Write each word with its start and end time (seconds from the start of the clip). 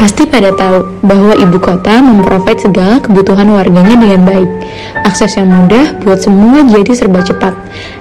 Pasti 0.00 0.24
pada 0.24 0.48
tahu 0.56 1.04
bahwa 1.04 1.36
ibu 1.36 1.60
kota 1.60 2.00
memprovide 2.00 2.56
segala 2.56 3.04
kebutuhan 3.04 3.44
warganya 3.52 4.00
dengan 4.00 4.24
baik. 4.24 4.48
Akses 5.04 5.36
yang 5.36 5.52
mudah 5.52 5.92
buat 6.00 6.24
semua 6.24 6.64
jadi 6.64 6.88
serba 6.96 7.20
cepat. 7.20 7.52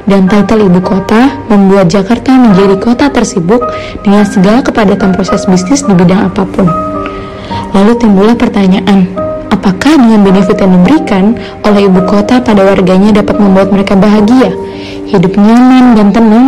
Dan 0.08 0.32
title 0.32 0.72
ibu 0.72 0.80
kota 0.80 1.28
membuat 1.52 1.92
Jakarta 1.92 2.32
menjadi 2.40 2.80
kota 2.80 3.12
tersibuk 3.12 3.68
dengan 4.00 4.24
segala 4.24 4.64
kepadatan 4.64 5.12
proses 5.12 5.44
bisnis 5.44 5.84
di 5.84 5.92
bidang 5.92 6.32
apa 6.32 6.48
pun. 6.48 6.72
Lalu 7.76 7.92
timbullah 8.00 8.40
pertanyaan, 8.40 9.04
apakah 9.52 10.00
dengan 10.00 10.24
benefit 10.24 10.56
yang 10.56 10.80
diberikan 10.80 11.36
oleh 11.68 11.84
ibu 11.84 12.00
kota 12.08 12.40
pada 12.40 12.64
warganya 12.64 13.20
dapat 13.20 13.36
membuat 13.44 13.76
mereka 13.76 14.00
bahagia, 14.00 14.56
hidup 15.04 15.36
nyaman 15.36 16.00
dan 16.00 16.16
tenang? 16.16 16.48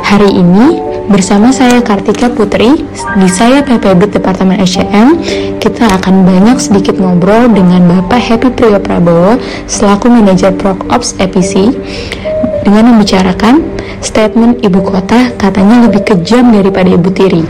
Hari 0.00 0.32
ini 0.32 0.93
bersama 1.08 1.52
saya 1.52 1.84
Kartika 1.84 2.32
Putri 2.32 2.80
di 3.20 3.28
saya 3.28 3.60
PPB 3.60 4.08
Departemen 4.08 4.56
SCM 4.64 5.20
kita 5.60 5.88
akan 6.00 6.24
banyak 6.24 6.56
sedikit 6.56 6.96
ngobrol 6.96 7.52
dengan 7.52 7.84
Bapak 7.84 8.20
Happy 8.20 8.48
Priyo 8.52 8.80
Prabowo 8.80 9.36
selaku 9.68 10.08
manajer 10.08 10.56
Ops 10.88 11.16
EPC 11.20 11.72
dengan 12.64 12.96
membicarakan 12.96 13.60
statement 14.00 14.64
ibu 14.64 14.80
kota 14.80 15.32
katanya 15.36 15.88
lebih 15.88 16.04
kejam 16.04 16.52
daripada 16.52 16.88
ibu 16.88 17.08
tiri. 17.12 17.44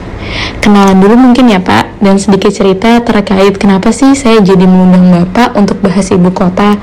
Kenalan 0.59 0.99
dulu 0.99 1.15
mungkin 1.15 1.51
ya 1.51 1.63
Pak 1.63 2.03
dan 2.03 2.19
sedikit 2.19 2.51
cerita 2.51 2.99
terkait 3.03 3.55
kenapa 3.59 3.95
sih 3.95 4.19
saya 4.19 4.43
jadi 4.43 4.67
mengundang 4.67 5.11
Bapak 5.15 5.55
untuk 5.55 5.79
bahas 5.79 6.11
ibu 6.11 6.31
kota. 6.35 6.75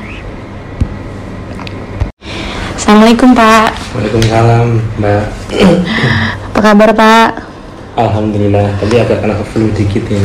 Assalamualaikum 2.80 3.36
Pak. 3.36 3.70
Waalaikumsalam 3.96 4.68
Mbak. 5.00 5.26
Apa 6.62 6.78
kabar 6.78 6.94
Pak? 6.94 7.30
Alhamdulillah. 7.98 8.78
Tadi 8.78 9.02
agak 9.02 9.26
kena 9.26 9.34
flu 9.50 9.74
dikit 9.74 10.06
ya. 10.06 10.22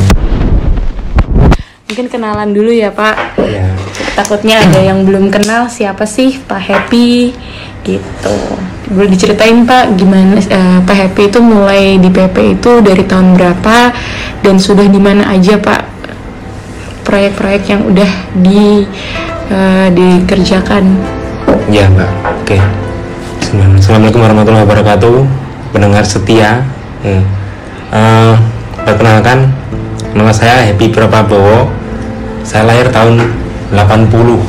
Mungkin 1.88 2.12
kenalan 2.12 2.52
dulu 2.52 2.68
ya 2.76 2.92
Pak. 2.92 3.40
Ya. 3.40 3.72
Takutnya 4.12 4.60
ada 4.60 4.84
yang 4.84 5.08
belum 5.08 5.32
kenal 5.32 5.72
siapa 5.72 6.04
sih 6.04 6.36
Pak 6.44 6.60
Happy 6.60 7.32
gitu. 7.88 8.36
Boleh 8.92 9.16
diceritain 9.16 9.64
Pak 9.64 9.96
gimana 9.96 10.36
eh, 10.36 10.78
Pak 10.84 10.96
Happy 11.08 11.32
itu 11.32 11.40
mulai 11.40 11.96
di 11.96 12.12
PP 12.12 12.60
itu 12.60 12.84
dari 12.84 13.00
tahun 13.08 13.32
berapa 13.32 13.96
dan 14.44 14.60
sudah 14.60 14.84
di 14.92 15.00
mana 15.00 15.32
aja 15.32 15.56
Pak 15.56 16.12
proyek-proyek 17.08 17.64
yang 17.64 17.80
udah 17.80 18.12
di 18.44 18.84
eh, 19.48 19.88
dikerjakan. 19.88 20.84
Ya 21.72 21.88
Mbak. 21.88 22.12
Oke. 22.44 22.60
Assalamualaikum 23.80 24.20
warahmatullahi 24.20 24.68
wabarakatuh. 24.68 25.45
Pendengar 25.70 26.04
setia. 26.06 26.62
Hmm. 27.02 27.22
Eh, 27.92 28.34
perkenalkan, 28.82 29.50
nama 30.12 30.32
saya 30.34 30.66
Happy 30.66 30.90
Prabowo. 30.90 31.70
Saya 32.46 32.66
lahir 32.66 32.90
tahun 32.90 33.22
80. 33.74 34.42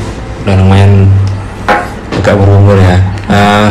Udah 0.45 0.55
lumayan 0.57 1.09
agak 2.13 2.35
berumur 2.37 2.77
ya. 2.77 2.97
Eh, 3.29 3.69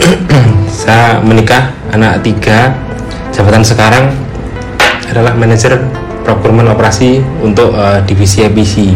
saya 0.84 1.20
menikah 1.22 1.74
anak 1.90 2.22
tiga. 2.24 2.74
Jabatan 3.30 3.62
sekarang 3.62 4.10
adalah 5.06 5.34
manajer 5.34 5.78
procurement 6.22 6.70
operasi 6.70 7.22
untuk 7.42 7.74
eh, 7.74 8.00
divisi 8.06 8.46
EPC. 8.46 8.94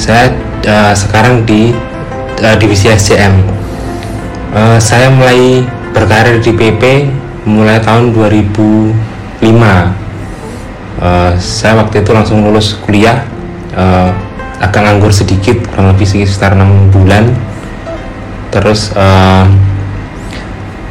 Saya 0.00 0.32
eh, 0.64 0.94
sekarang 0.96 1.44
di 1.44 1.72
eh, 2.40 2.56
divisi 2.56 2.88
SCM. 2.88 3.34
Eh, 4.52 4.78
saya 4.80 5.08
mulai 5.08 5.64
berkarir 5.92 6.40
di 6.40 6.52
PP 6.56 6.82
mulai 7.46 7.78
tahun 7.78 8.12
2005. 8.16 8.92
Eh, 11.02 11.32
saya 11.38 11.74
waktu 11.78 12.02
itu 12.04 12.10
langsung 12.14 12.44
lulus 12.44 12.78
kuliah, 12.82 13.24
eh, 13.74 14.10
agak 14.62 14.82
nganggur 14.82 15.12
sedikit, 15.12 15.62
kurang 15.70 15.94
lebih 15.94 16.06
sekitar 16.08 16.56
enam 16.56 16.88
bulan. 16.90 17.28
Terus 18.52 18.92
eh, 18.96 19.46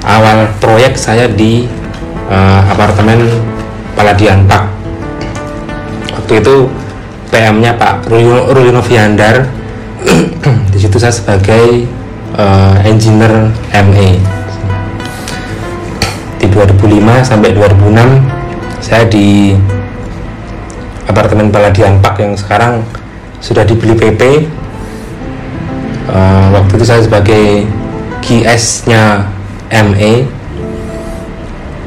awal 0.05 0.49
proyek 0.57 0.97
saya 0.97 1.29
di 1.29 1.65
eh, 2.29 2.61
apartemen 2.69 3.29
Paladian 3.95 4.45
Park. 4.49 4.67
Waktu 6.11 6.33
itu 6.43 6.55
PM-nya 7.31 7.79
Pak 7.79 8.11
Ruli 8.11 8.27
Ruli 8.27 8.71
Noviandar. 8.73 9.47
di 10.73 10.77
situ 10.81 10.97
saya 10.97 11.13
sebagai 11.13 11.85
eh, 12.35 12.75
engineer 12.89 13.53
MA 13.69 14.17
2005 16.67 17.25
sampai 17.25 17.49
2006 17.57 18.81
saya 18.81 19.05
di 19.09 19.57
apartemen 21.09 21.49
Paladian 21.49 21.97
Park 22.01 22.21
yang 22.21 22.37
sekarang 22.37 22.85
sudah 23.41 23.65
dibeli 23.65 23.97
PP 23.97 24.45
Eh, 26.11 26.47
waktu 26.51 26.75
itu 26.75 26.85
saya 26.85 27.01
sebagai 27.05 27.63
GS 28.19 28.89
nya 28.91 29.31
MA 29.71 30.27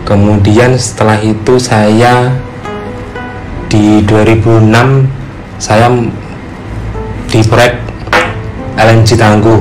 kemudian 0.09 0.81
setelah 0.81 1.21
itu 1.21 1.61
saya 1.61 2.33
di 3.69 4.01
2006 4.07 5.05
saya 5.61 5.93
di 7.29 7.41
proyek 7.45 7.85
LNG 8.81 9.19
Tangguh. 9.19 9.61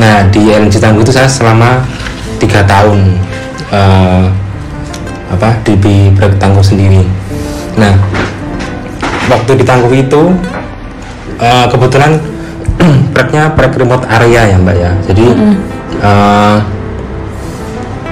Nah 0.00 0.26
di 0.34 0.50
LNG 0.50 0.82
Tangguh 0.82 1.06
itu 1.06 1.14
saya 1.14 1.30
selama 1.30 1.86
tiga 2.42 2.66
tahun 2.66 3.22
eh, 3.70 4.24
apa 5.26 5.48
di 5.66 5.74
di 5.78 5.96
proyek 6.14 6.38
Tangguh 6.38 6.62
sendiri. 6.62 7.02
Nah 7.76 7.94
waktu 9.26 9.58
di 9.58 9.64
Tangguh 9.66 9.92
itu 9.92 10.22
eh, 11.40 11.66
kebetulan 11.70 12.20
proyeknya 13.12 13.52
proyek 13.56 13.74
remote 13.80 14.04
area 14.06 14.54
ya 14.54 14.56
mbak 14.60 14.76
ya. 14.78 14.92
Jadi 15.10 15.26
eh, 16.00 16.56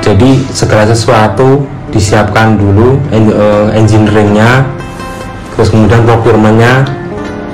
jadi 0.05 0.31
segala 0.53 0.85
sesuatu 0.85 1.65
disiapkan 1.95 2.59
dulu 2.59 2.99
en- 3.15 3.33
eh, 3.33 3.69
engineeringnya 3.79 4.67
terus 5.55 5.71
kemudian 5.71 6.03
procurementnya 6.03 6.83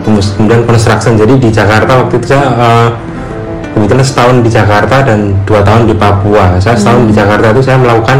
terus 0.03 0.33
kemudian 0.34 0.65
construction. 0.65 1.21
Jadi 1.21 1.37
di 1.37 1.49
Jakarta 1.53 2.00
waktu 2.00 2.17
itu 2.17 2.27
saya 2.33 2.49
eh, 2.49 2.89
kebetulan 3.75 4.04
setahun 4.04 4.36
di 4.42 4.50
Jakarta 4.50 4.97
dan 5.06 5.34
dua 5.47 5.60
tahun 5.62 5.86
di 5.86 5.94
Papua. 5.94 6.58
Saya 6.58 6.75
setahun 6.76 7.08
di 7.08 7.14
Jakarta 7.14 7.54
itu 7.54 7.62
saya 7.62 7.78
melakukan 7.78 8.19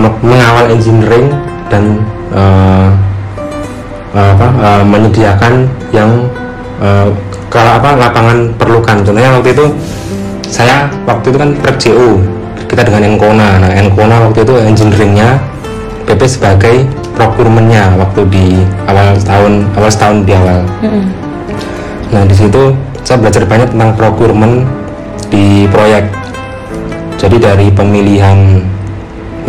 me- 0.00 0.18
mengawal 0.24 0.72
engineering 0.72 1.28
dan 1.68 2.00
eh, 2.32 2.88
apa 4.16 4.48
eh, 4.56 4.84
menyediakan 4.88 5.68
yang 5.92 6.10
eh, 6.80 7.08
kalau 7.48 7.80
apa 7.80 7.96
lapangan 7.96 8.52
perlukan. 8.56 9.04
Contohnya 9.04 9.32
waktu 9.32 9.52
itu 9.52 9.66
saya 10.48 10.88
waktu 11.04 11.28
itu 11.32 11.38
kan 11.38 11.50
JO 11.76 12.08
kita 12.68 12.84
dengan 12.84 13.14
Encona. 13.16 13.60
Nah 13.60 13.70
Encona 13.72 14.28
waktu 14.28 14.44
itu 14.44 14.54
engineeringnya 14.56 15.40
PP 16.08 16.20
sebagai 16.24 16.88
procurementnya 17.12 17.92
waktu 18.00 18.20
di 18.32 18.46
awal 18.88 19.16
tahun 19.20 19.68
awal 19.76 19.90
setahun 19.92 20.24
di 20.24 20.32
awal. 20.32 20.60
Nah 22.08 22.22
di 22.24 22.32
situ 22.36 22.72
saya 23.08 23.24
belajar 23.24 23.48
banyak 23.48 23.72
tentang 23.72 23.96
procurement 23.96 24.68
di 25.32 25.64
proyek. 25.72 26.12
Jadi 27.16 27.40
dari 27.40 27.72
pemilihan 27.72 28.60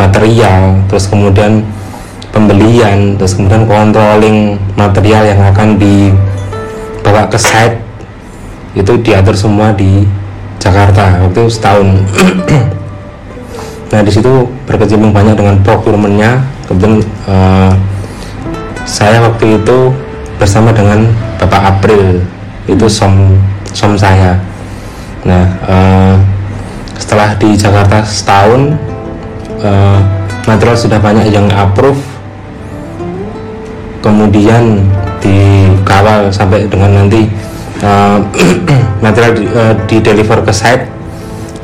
material 0.00 0.80
terus 0.88 1.04
kemudian 1.04 1.60
pembelian 2.32 3.20
terus 3.20 3.36
kemudian 3.36 3.68
controlling 3.68 4.56
material 4.80 5.28
yang 5.28 5.44
akan 5.52 5.76
dibawa 5.76 7.28
ke 7.28 7.36
site 7.36 7.76
itu 8.72 8.96
diatur 9.04 9.36
semua 9.36 9.76
di 9.76 10.08
Jakarta 10.56 11.20
waktu 11.28 11.44
setahun. 11.52 11.88
Nah 13.90 14.06
di 14.06 14.12
situ 14.14 14.46
berkecimpung 14.70 15.10
banyak 15.10 15.34
dengan 15.34 15.58
procurementnya. 15.66 16.38
Kemudian 16.64 17.02
eh, 17.26 17.72
saya 18.86 19.18
waktu 19.18 19.58
itu 19.58 19.90
bersama 20.38 20.70
dengan 20.70 21.10
Bapak 21.42 21.58
April 21.76 22.22
itu 22.70 22.86
som 22.86 23.34
som 23.72 23.94
saya. 23.94 24.38
Nah 25.26 25.44
eh, 25.66 26.16
setelah 26.96 27.34
di 27.36 27.56
Jakarta 27.56 28.04
setahun 28.04 28.76
eh, 29.62 30.00
material 30.46 30.76
sudah 30.76 30.98
banyak 31.00 31.30
yang 31.32 31.46
approve. 31.52 32.00
Kemudian 34.00 34.80
dikawal 35.20 36.32
sampai 36.32 36.64
dengan 36.66 37.04
nanti 37.04 37.28
eh, 37.84 38.18
material 39.04 39.32
di, 39.36 39.44
eh, 39.46 39.74
di 39.86 39.96
deliver 40.00 40.40
ke 40.44 40.52
site. 40.52 40.88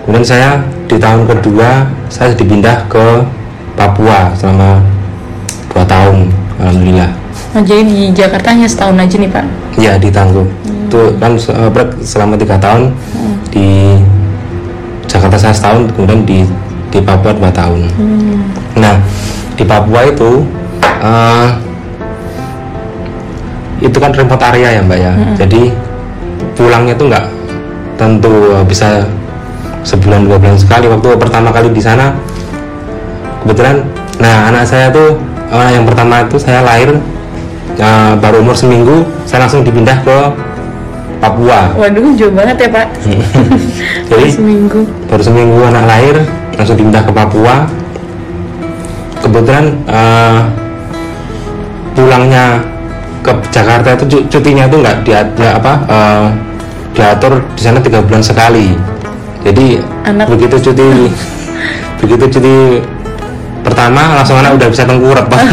Kemudian 0.05 0.27
saya 0.27 0.51
di 0.87 0.97
tahun 1.01 1.27
kedua 1.27 1.89
saya 2.07 2.31
dipindah 2.35 2.87
ke 2.87 3.27
Papua 3.77 4.33
selama 4.33 4.81
dua 5.69 5.85
tahun 5.85 6.33
alhamdulillah. 6.63 7.11
Oh, 7.57 7.61
jadi 7.65 7.85
di 7.85 8.13
Jakarta 8.13 8.53
hanya 8.53 8.69
setahun 8.69 8.97
aja 8.97 9.17
nih 9.21 9.33
Pak? 9.33 9.67
ya 9.77 10.01
ditangguh 10.01 10.45
itu 10.87 11.01
kan 11.19 11.35
eh, 11.35 11.69
break 11.75 11.91
selama 12.07 12.39
tiga 12.39 12.57
tahun 12.57 12.95
di 13.51 13.99
Jakarta 15.11 15.37
saya 15.39 15.55
setahun 15.55 15.91
kemudian 15.95 16.23
di 16.23 16.47
di 16.95 16.99
Papua 17.03 17.35
dua 17.35 17.51
tahun. 17.51 17.91
Nah 18.79 18.97
di 19.59 19.65
Papua 19.67 20.07
itu 20.07 20.47
eh, 20.83 21.49
itu 23.83 23.97
kan 24.01 24.15
remote 24.15 24.45
area 24.55 24.79
ya 24.79 24.81
mbak 24.87 24.99
ya. 24.99 25.13
Jadi 25.37 25.75
pulangnya 26.57 26.95
tuh 26.97 27.13
nggak 27.13 27.27
tentu 28.01 28.55
bisa 28.65 29.05
sebulan 29.83 30.25
dua 30.25 30.37
bulan 30.39 30.57
sekali. 30.57 30.87
Waktu 30.89 31.09
pertama 31.19 31.51
kali 31.53 31.75
di 31.75 31.83
sana 31.83 32.15
kebetulan 33.47 33.87
nah 34.19 34.51
anak 34.51 34.67
saya 34.67 34.91
tuh 34.91 35.21
eh, 35.53 35.71
yang 35.77 35.85
pertama 35.87 36.25
itu 36.27 36.37
saya 36.41 36.65
lahir 36.67 36.99
eh, 37.79 38.13
baru 38.19 38.43
umur 38.43 38.57
seminggu 38.59 39.07
saya 39.23 39.47
langsung 39.47 39.63
dipindah 39.63 40.03
ke 40.03 40.19
Papua 41.17 41.73
Waduh, 41.75 42.13
jauh 42.15 42.31
banget 42.31 42.57
ya 42.59 42.69
Pak. 42.69 42.87
jadi 44.11 44.27
Seminggu. 44.29 44.85
baru 45.07 45.23
seminggu 45.23 45.61
anak 45.65 45.85
lahir 45.85 46.17
langsung 46.53 46.75
dipindah 46.75 47.01
ke 47.01 47.11
Papua 47.11 47.67
kebetulan 49.19 49.65
eh, 49.85 50.39
pulangnya 51.93 52.61
ke 53.21 53.33
Jakarta 53.49 53.89
itu 53.93 54.05
cu- 54.07 54.27
cutinya 54.31 54.65
itu 54.65 54.77
nggak 54.77 54.97
dia 55.03 55.21
nggak 55.27 55.55
apa 55.57 55.73
eh, 55.87 56.27
diatur 56.93 57.33
di 57.53 57.61
sana 57.61 57.79
tiga 57.79 58.01
bulan 58.01 58.21
sekali 58.21 58.77
jadi 59.43 59.81
Anak- 60.05 60.29
begitu 60.29 60.57
cuti 60.63 61.11
begitu 62.01 62.25
cuti 62.31 62.57
pertama 63.61 64.15
langsung 64.15 64.37
anak 64.37 64.55
udah 64.55 64.69
bisa 64.69 64.85
tengkurap 64.85 65.27
pak 65.27 65.43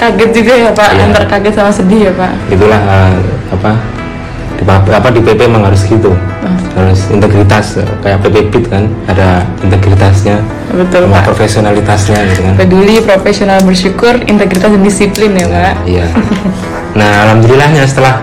Kaget 0.00 0.30
juga 0.32 0.52
ya 0.56 0.70
Pak, 0.72 0.96
Iya. 0.96 1.04
antar 1.06 1.24
kaget 1.28 1.54
sama 1.54 1.68
sedih 1.68 2.08
ya 2.08 2.12
Pak. 2.16 2.32
itulah 2.48 2.80
eh, 2.80 3.12
apa 3.50 3.76
di 4.60 4.62
apa 4.68 5.08
di 5.08 5.20
PP 5.24 5.48
memang 5.48 5.72
harus 5.72 5.82
gitu. 5.88 6.12
Harus 6.76 7.10
integritas 7.10 7.76
kayak 8.04 8.22
PP 8.22 8.36
Pit 8.52 8.64
kan 8.70 8.86
ada 9.10 9.42
integritasnya 9.64 10.38
Betul 10.70 11.10
sama 11.10 11.18
Pak. 11.18 11.34
profesionalitasnya 11.34 12.18
gitu 12.30 12.40
kan. 12.46 12.54
Peduli, 12.56 12.96
profesional, 13.02 13.58
bersyukur, 13.64 14.14
integritas 14.28 14.68
dan 14.70 14.82
disiplin 14.84 15.32
ya 15.34 15.46
Pak. 15.48 15.74
iya. 15.88 16.06
Nah 16.94 17.26
alhamdulillahnya 17.26 17.86
setelah 17.86 18.22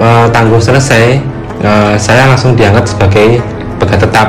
eh, 0.00 0.26
tangguh 0.32 0.60
selesai 0.60 1.04
eh, 1.62 1.94
saya 1.96 2.28
langsung 2.28 2.58
diangkat 2.58 2.92
sebagai 2.92 3.40
pegawai 3.80 3.98
tetap 4.08 4.28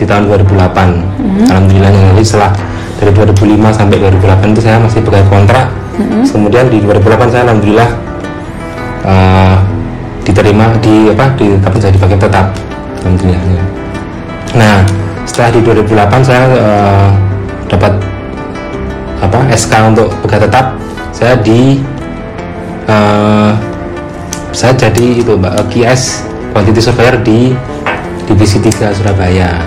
di 0.00 0.04
tahun 0.08 0.32
2008 0.32 1.52
alhamdulillahnya 1.52 2.16
jadi 2.16 2.24
setelah 2.24 2.52
dari 3.00 3.10
2005 3.16 3.78
sampai 3.80 3.96
2008 3.96 4.52
itu 4.52 4.60
saya 4.60 4.76
masih 4.80 5.00
pegawai 5.04 5.28
kontrak. 5.28 5.66
Kemudian 6.28 6.68
di 6.72 6.80
2008 6.84 7.32
saya 7.32 7.42
alhamdulillah 7.48 7.88
eh, 9.04 9.56
diterima 10.24 10.72
di 10.78 11.10
apa 11.10 11.32
ditetapkan 11.34 11.80
jadi 11.80 11.96
bagian 11.98 12.20
tetap 12.20 12.46
alhamdulillahnya 13.00 13.62
nah 14.56 14.78
setelah 15.24 15.50
di 15.54 15.60
2008 15.62 16.26
saya 16.26 16.44
eh, 16.50 17.08
dapat 17.70 17.92
apa 19.20 19.38
SK 19.52 19.72
untuk 19.94 20.08
pegawai 20.24 20.48
tetap 20.48 20.66
saya 21.12 21.34
di 21.40 21.80
eh, 22.88 23.52
saya 24.50 24.72
jadi 24.74 25.06
itu 25.22 25.38
mbak 25.38 25.70
QS 25.70 26.26
quantity 26.50 26.80
surveyor 26.82 27.16
di 27.22 27.54
divisi 28.30 28.62
3 28.62 28.94
Surabaya. 28.94 29.58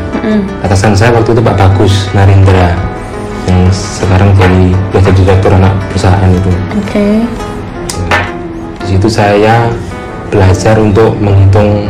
Atasan 0.63 0.95
saya 0.95 1.12
waktu 1.12 1.36
itu 1.36 1.41
Pak 1.44 1.56
Bagus 1.59 2.07
Narendra 2.15 2.71
yang 3.44 3.68
sekarang 3.75 4.31
jadi 4.39 4.71
jadi 4.95 5.12
direktur 5.12 5.51
anak 5.51 5.75
perusahaan 5.91 6.31
itu. 6.31 6.51
Oke. 6.79 7.07
di 7.27 7.52
situ 8.94 9.10
saya 9.10 9.74
belajar 10.30 10.78
untuk 10.78 11.18
menghitung 11.18 11.90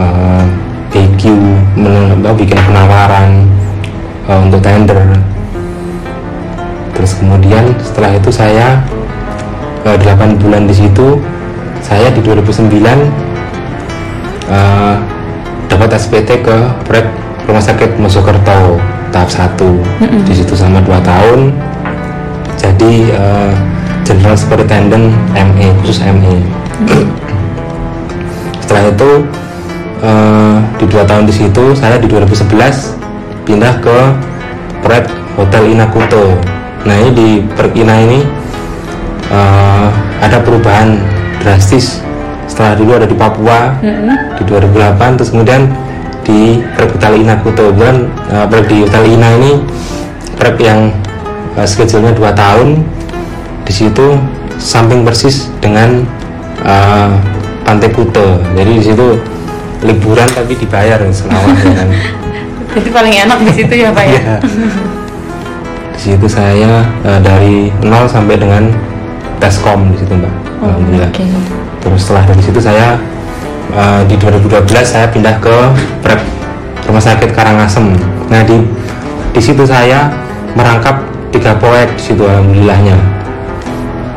eh, 0.00 0.44
BQ, 0.88 1.22
bikin 2.40 2.58
penawaran 2.64 3.44
eh, 4.24 4.40
untuk 4.40 4.64
tender. 4.64 5.04
Terus 6.96 7.12
kemudian 7.20 7.76
setelah 7.84 8.16
itu 8.16 8.30
saya 8.32 8.80
eh, 9.84 9.96
8 10.00 10.40
bulan 10.40 10.64
di 10.64 10.72
situ, 10.72 11.20
saya 11.84 12.08
di 12.08 12.24
2009 12.24 12.72
eh, 14.48 14.94
dapat 15.68 15.90
SPT 16.00 16.40
ke 16.40 16.56
proyek 16.88 17.08
Rumah 17.44 17.60
Sakit 17.60 18.00
Mojokerto 18.00 18.80
tahap 19.12 19.28
1 19.28 20.24
di 20.24 20.32
situ 20.32 20.56
sama 20.56 20.80
2 20.80 20.88
tahun. 21.04 21.52
Jadi 22.56 23.12
eh, 23.12 23.73
General 24.04 24.36
Superintendent 24.36 25.10
ME 25.32 25.66
khusus 25.82 26.04
ME 26.04 26.44
setelah 28.74 28.90
itu 28.90 29.10
eh, 30.02 30.56
di 30.82 30.84
dua 30.90 31.04
tahun 31.06 31.24
di 31.30 31.34
situ 31.36 31.64
saya 31.78 32.00
di 32.00 32.10
2011 32.10 33.46
pindah 33.46 33.74
ke 33.78 33.98
proyek 34.82 35.06
Hotel 35.38 35.70
Inakuto. 35.70 36.34
Nah 36.82 36.96
ini 36.98 37.10
di 37.14 37.28
proyek 37.54 37.74
Ina 37.80 37.94
ini 38.02 38.20
eh, 39.30 39.88
ada 40.18 40.42
perubahan 40.42 40.98
drastis. 41.38 42.02
Setelah 42.50 42.74
dulu 42.74 42.90
ada 42.98 43.06
di 43.08 43.16
Papua 43.16 43.78
di 44.36 44.42
2008 44.42 45.16
terus 45.22 45.30
kemudian 45.30 45.70
di 46.26 46.58
proyek 46.74 46.98
Hotel 46.98 47.12
Inakuto. 47.22 47.70
Dan 47.78 48.10
proyek 48.50 48.66
di 48.68 48.76
Hotel 48.82 49.04
Ina 49.14 49.28
ini 49.38 49.52
proyek 50.34 50.58
yang 50.60 50.90
uh, 51.54 51.66
schedule-nya 51.66 52.10
2 52.10 52.20
tahun 52.34 52.68
di 53.64 53.72
situ 53.72 54.16
samping 54.56 55.02
persis 55.02 55.48
dengan 55.58 56.04
uh, 56.62 57.10
Pantai 57.64 57.88
Kuta 57.90 58.38
jadi 58.52 58.70
di 58.76 58.84
situ 58.84 59.06
liburan 59.84 60.28
tapi 60.30 60.56
dibayar 60.56 61.00
selama 61.12 61.52
kan 61.56 61.88
Jadi 62.74 62.90
paling 62.90 63.14
enak 63.14 63.38
di 63.46 63.52
situ 63.54 63.74
ya 63.86 63.94
Pak 63.94 64.02
ya. 64.02 64.18
Iya. 64.18 64.36
di 65.94 66.00
situ 66.02 66.26
saya 66.26 66.82
uh, 67.06 67.20
dari 67.22 67.70
nol 67.86 68.10
sampai 68.10 68.34
dengan 68.34 68.66
teskom 69.38 69.94
di 69.94 69.98
situ 70.02 70.12
mbak 70.14 70.34
Oh, 70.58 70.70
alhamdulillah 70.72 71.10
Oke. 71.12 71.26
terus 71.84 72.00
setelah 72.08 72.24
dari 72.24 72.40
situ 72.40 72.56
saya 72.56 72.96
uh, 73.76 74.00
di 74.08 74.16
2012 74.16 74.64
saya 74.80 75.06
pindah 75.12 75.36
ke 75.38 75.52
prep 76.00 76.24
rumah 76.88 77.02
sakit 77.04 77.30
Karangasem 77.36 77.92
nah 78.32 78.40
di 78.40 78.64
di 79.30 79.40
situ 79.44 79.62
saya 79.68 80.08
merangkap 80.56 81.04
tiga 81.30 81.52
proyek 81.60 81.92
di 81.94 82.02
situ 82.02 82.24
alhamdulillahnya 82.24 82.96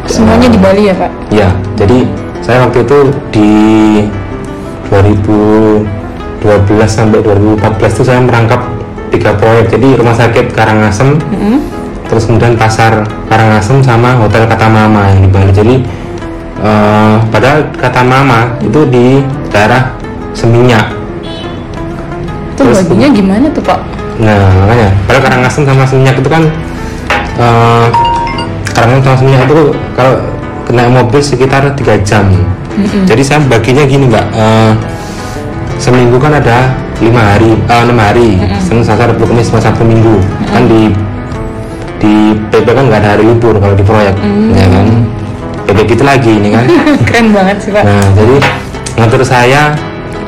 Semuanya 0.07 0.47
di 0.47 0.59
Bali 0.59 0.87
ya 0.87 0.95
Pak. 0.95 1.11
ya 1.29 1.49
jadi 1.75 2.07
saya 2.39 2.63
waktu 2.63 2.79
itu 2.87 2.97
di 3.29 3.51
2012 4.87 5.83
sampai 6.87 7.19
2014 7.19 7.91
itu 7.91 8.03
saya 8.07 8.23
merangkap 8.23 8.61
tiga 9.11 9.35
proyek. 9.35 9.67
Jadi 9.71 9.99
rumah 9.99 10.15
sakit 10.15 10.55
Karangasem 10.55 11.19
terus 12.07 12.23
kemudian 12.23 12.55
pasar 12.55 13.03
Karangasem 13.27 13.83
sama 13.83 14.15
hotel 14.15 14.47
Kata 14.47 14.67
Mama 14.71 15.11
yang 15.11 15.27
di 15.27 15.29
Bali. 15.29 15.51
Jadi 15.51 15.75
eh, 16.63 17.15
padahal 17.27 17.67
Kata 17.75 18.01
Mama 18.03 18.55
itu 18.63 18.87
di 18.87 19.19
daerah 19.51 19.91
Seminyak. 20.31 20.87
Itu 22.55 22.63
Terus 22.63 22.79
baginya 22.85 23.07
gimana 23.11 23.45
tuh 23.51 23.63
Pak? 23.65 23.79
Nah 24.23 24.49
makanya, 24.63 24.89
padahal 25.03 25.23
Karangasem 25.27 25.63
sama 25.67 25.83
Seminyak 25.83 26.15
itu 26.15 26.29
kan 26.31 26.43
eh 27.37 27.87
Sama 28.77 29.17
Seminyak 29.17 29.49
itu 29.49 29.73
kalau 29.97 30.21
kena 30.69 30.85
mobil 30.85 31.17
sekitar 31.17 31.65
tiga 31.73 31.97
jam. 32.05 32.29
Jadi 33.09 33.25
saya 33.25 33.41
baginya 33.49 33.89
gini 33.89 34.05
mbak, 34.05 34.25
eh, 34.37 34.71
seminggu 35.81 36.21
kan 36.21 36.37
ada 36.37 36.77
lima 37.01 37.33
hari, 37.33 37.57
eh, 37.57 37.81
enam 37.81 37.97
hari, 37.97 38.37
Senin, 38.61 38.85
Selasa, 38.85 39.09
Rabu, 39.09 39.25
Kamis, 39.25 39.49
Sabtu, 39.49 39.81
Minggu. 39.81 40.21
Kan 40.53 40.69
di 40.69 40.93
di 41.97 42.37
PP 42.53 42.67
kan 42.69 42.85
nggak 42.85 43.01
ada 43.01 43.09
hari 43.17 43.25
libur 43.25 43.57
kalau 43.57 43.73
di 43.73 43.81
proyek, 43.81 44.13
ya 44.53 44.65
kan? 44.69 44.85
PP 45.65 45.97
gitu 45.97 46.03
lagi 46.05 46.31
ini 46.37 46.53
kan. 46.53 46.69
Keren 47.09 47.33
banget 47.33 47.57
sih 47.65 47.73
Pak. 47.73 47.81
Nah, 47.81 48.05
jadi 48.13 48.35
ngatur 49.01 49.21
saya 49.25 49.73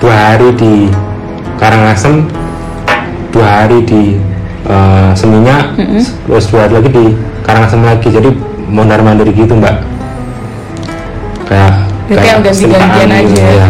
dua 0.01 0.15
hari 0.33 0.49
di 0.57 0.89
Karangasem, 1.61 2.25
dua 3.29 3.45
hari 3.61 3.85
di 3.85 4.17
eh, 4.65 5.11
Seminyak, 5.13 5.77
terus 6.25 6.49
dua 6.49 6.65
hari 6.65 6.81
lagi 6.81 6.89
di 6.89 7.05
Karangasem 7.49 7.81
lagi. 7.81 8.07
Jadi 8.13 8.29
mondar 8.69 9.01
mandir 9.01 9.25
gitu 9.33 9.57
mbak. 9.57 9.81
Kayak 11.49 11.73
Jadi 12.05 12.13
kayak 12.21 12.37
ganti-gantian 12.45 13.09
aja. 13.09 13.45
ya. 13.49 13.69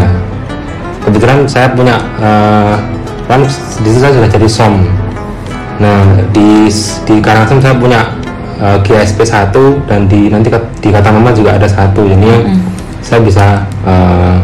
Kebetulan 1.00 1.38
saya 1.48 1.72
punya 1.72 1.96
eh, 2.20 2.74
kan 3.24 3.40
di 3.80 3.88
situ 3.88 4.00
saya 4.04 4.12
sudah 4.12 4.28
jadi 4.28 4.48
som. 4.52 4.84
Nah 5.80 6.04
di 6.36 6.68
di 7.08 7.14
Karangasem 7.24 7.58
saya 7.64 7.74
punya 7.80 8.00
eh, 8.60 8.76
GSP 8.84 9.24
1 9.24 9.88
dan 9.88 10.04
di 10.04 10.28
nanti 10.28 10.52
di 10.52 10.88
kata 10.92 11.08
mama 11.08 11.32
juga 11.32 11.56
ada 11.56 11.64
satu. 11.64 12.04
Jadi 12.04 12.60
saya 13.00 13.24
bisa 13.24 13.64
eh, 13.88 14.36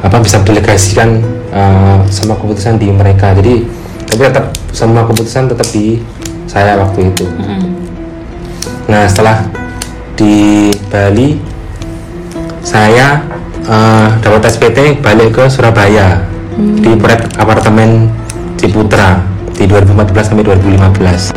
apa 0.00 0.16
bisa 0.24 0.40
delegasikan 0.40 1.20
eh, 1.52 1.98
semua 2.08 2.40
keputusan 2.40 2.80
di 2.80 2.88
mereka. 2.88 3.36
Jadi 3.36 3.68
tapi 4.08 4.20
tetap 4.32 4.48
semua 4.72 5.04
keputusan 5.04 5.52
tetap 5.52 5.68
di 5.68 6.00
saya 6.48 6.80
waktu 6.80 7.12
itu. 7.12 7.24
Nah 8.88 9.08
setelah 9.08 9.44
di 10.14 10.70
Bali 10.92 11.40
saya 12.64 13.20
eh, 13.64 14.08
dapat 14.20 14.48
SPT 14.48 15.00
balik 15.04 15.36
ke 15.36 15.44
Surabaya 15.50 16.24
di 16.56 16.94
proyek 16.94 17.34
apartemen 17.36 18.08
Ciputra 18.54 19.18
di 19.54 19.66
2014 19.66 20.30
sampai 20.32 20.44
2015. 20.46 21.34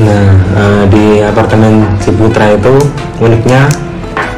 Nah, 0.00 0.32
eh, 0.56 0.84
di 0.88 1.20
apartemen 1.20 1.84
Ciputra 2.00 2.48
itu 2.56 2.74
uniknya 3.20 3.68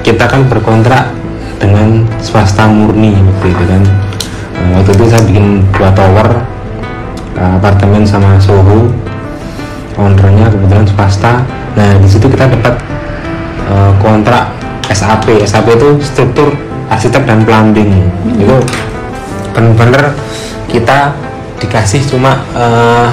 kita 0.03 0.27
kan 0.27 0.45
berkontrak 0.51 1.15
dengan 1.63 2.03
swasta 2.19 2.67
murni 2.67 3.15
waktu 3.15 3.47
itu 3.55 3.65
kan. 3.71 3.83
Eh, 4.59 4.69
waktu 4.75 4.91
itu 4.99 5.05
saya 5.07 5.23
bikin 5.23 5.63
dua 5.71 5.95
tower 5.95 6.29
eh, 7.39 7.51
apartemen 7.61 8.03
sama 8.03 8.35
Soho. 8.43 8.91
Ownernya 9.95 10.51
kebetulan 10.51 10.87
swasta. 10.91 11.47
Nah, 11.75 11.91
di 11.99 12.09
situ 12.09 12.27
kita 12.31 12.47
dapat 12.47 12.75
eh, 13.67 13.93
kontrak 13.99 14.55
SAP. 14.91 15.43
SAP 15.43 15.67
itu 15.75 15.89
struktur 16.03 16.55
arsitek 16.87 17.27
dan 17.27 17.43
plumbing. 17.43 17.91
Itu 18.39 18.57
benar-benar 19.55 20.15
kita 20.71 21.15
dikasih 21.59 22.03
cuma 22.07 22.43
eh, 22.55 23.09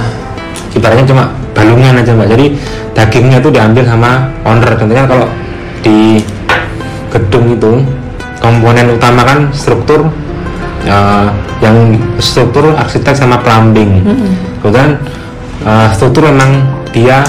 ibaratnya 0.77 1.05
cuma 1.09 1.23
balungan 1.57 2.01
aja 2.01 2.13
mbak. 2.13 2.29
Jadi 2.29 2.45
dagingnya 2.93 3.37
itu 3.41 3.49
diambil 3.49 3.83
sama 3.85 4.29
owner. 4.45 4.71
Tentunya 4.77 5.05
kalau 5.09 5.27
di 5.81 6.21
gedung 7.11 7.45
itu 7.57 7.81
komponen 8.37 8.93
utama 8.93 9.25
kan 9.25 9.49
struktur 9.53 10.05
eh, 10.85 11.27
yang 11.65 11.97
struktur 12.21 12.77
arsitek 12.77 13.17
sama 13.17 13.41
plumbing. 13.41 14.05
Kemudian 14.61 15.01
eh, 15.65 15.89
struktur 15.97 16.29
memang 16.29 16.61
dia 16.93 17.23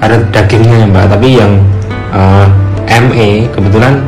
ada 0.00 0.16
dagingnya 0.32 0.84
ya 0.84 0.86
mbak 0.86 1.04
tapi 1.08 1.28
yang 1.40 1.52
eh, 2.12 2.46
ME 3.06 3.48
kebetulan 3.52 4.00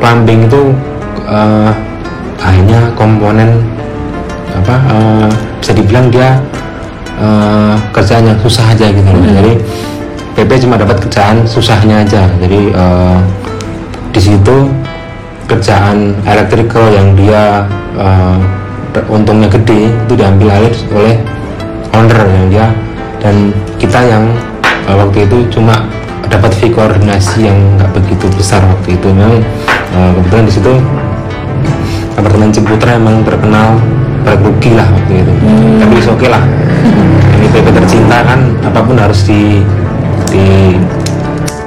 plumbing 0.00 0.48
itu 0.48 0.62
eh, 1.28 1.70
hanya 2.42 2.80
komponen 2.98 3.62
apa 4.52 4.76
eh, 4.90 5.28
bisa 5.62 5.72
dibilang 5.72 6.10
dia 6.10 6.36
eh, 7.20 7.74
kerjaan 7.94 8.26
yang 8.26 8.38
susah 8.42 8.64
aja 8.72 8.90
gitu 8.90 9.06
loh. 9.06 9.22
Jadi 9.22 9.52
PP 10.32 10.50
cuma 10.64 10.80
dapat 10.80 10.96
kerjaan 11.06 11.44
susahnya 11.44 12.02
aja. 12.02 12.26
Jadi 12.40 12.60
eh, 12.72 13.18
di 14.12 14.20
situ 14.20 14.68
kerjaan 15.48 16.16
elektrikal 16.26 16.90
yang 16.92 17.14
dia 17.16 17.64
eh, 17.96 18.38
untungnya 19.08 19.48
gede 19.48 19.88
itu 19.88 20.12
diambil 20.12 20.52
alih 20.52 20.76
oleh 20.92 21.16
owner 21.96 22.20
yang 22.28 22.46
dia 22.52 22.66
dan 23.24 23.54
kita 23.80 24.00
yang 24.04 24.24
eh, 24.88 24.96
waktu 24.96 25.28
itu 25.28 25.36
cuma 25.58 25.86
dapat 26.26 26.50
fee 26.56 26.72
koordinasi 26.72 27.50
yang 27.50 27.58
nggak 27.76 27.90
begitu 27.92 28.26
besar 28.34 28.64
waktu 28.64 28.96
itu. 28.96 29.08
Memang 29.12 29.42
eh, 29.94 30.10
kebetulan 30.16 30.44
di 30.48 30.52
situ 30.52 30.72
apartemen 32.16 32.50
Ciputra 32.52 32.96
emang 32.96 33.24
terkenal 33.26 33.78
berrugi 34.22 34.72
lah 34.74 34.86
waktu 34.86 35.12
itu. 35.22 35.32
Tapi 35.82 35.94
oke 36.08 36.26
lah. 36.30 36.42
Ini 37.42 37.46
PP 37.50 37.66
tercinta 37.74 38.18
kan 38.22 38.40
apa 38.62 38.80
pun 38.86 38.96
harus 38.98 39.26
di 39.26 39.60
di 40.30 40.78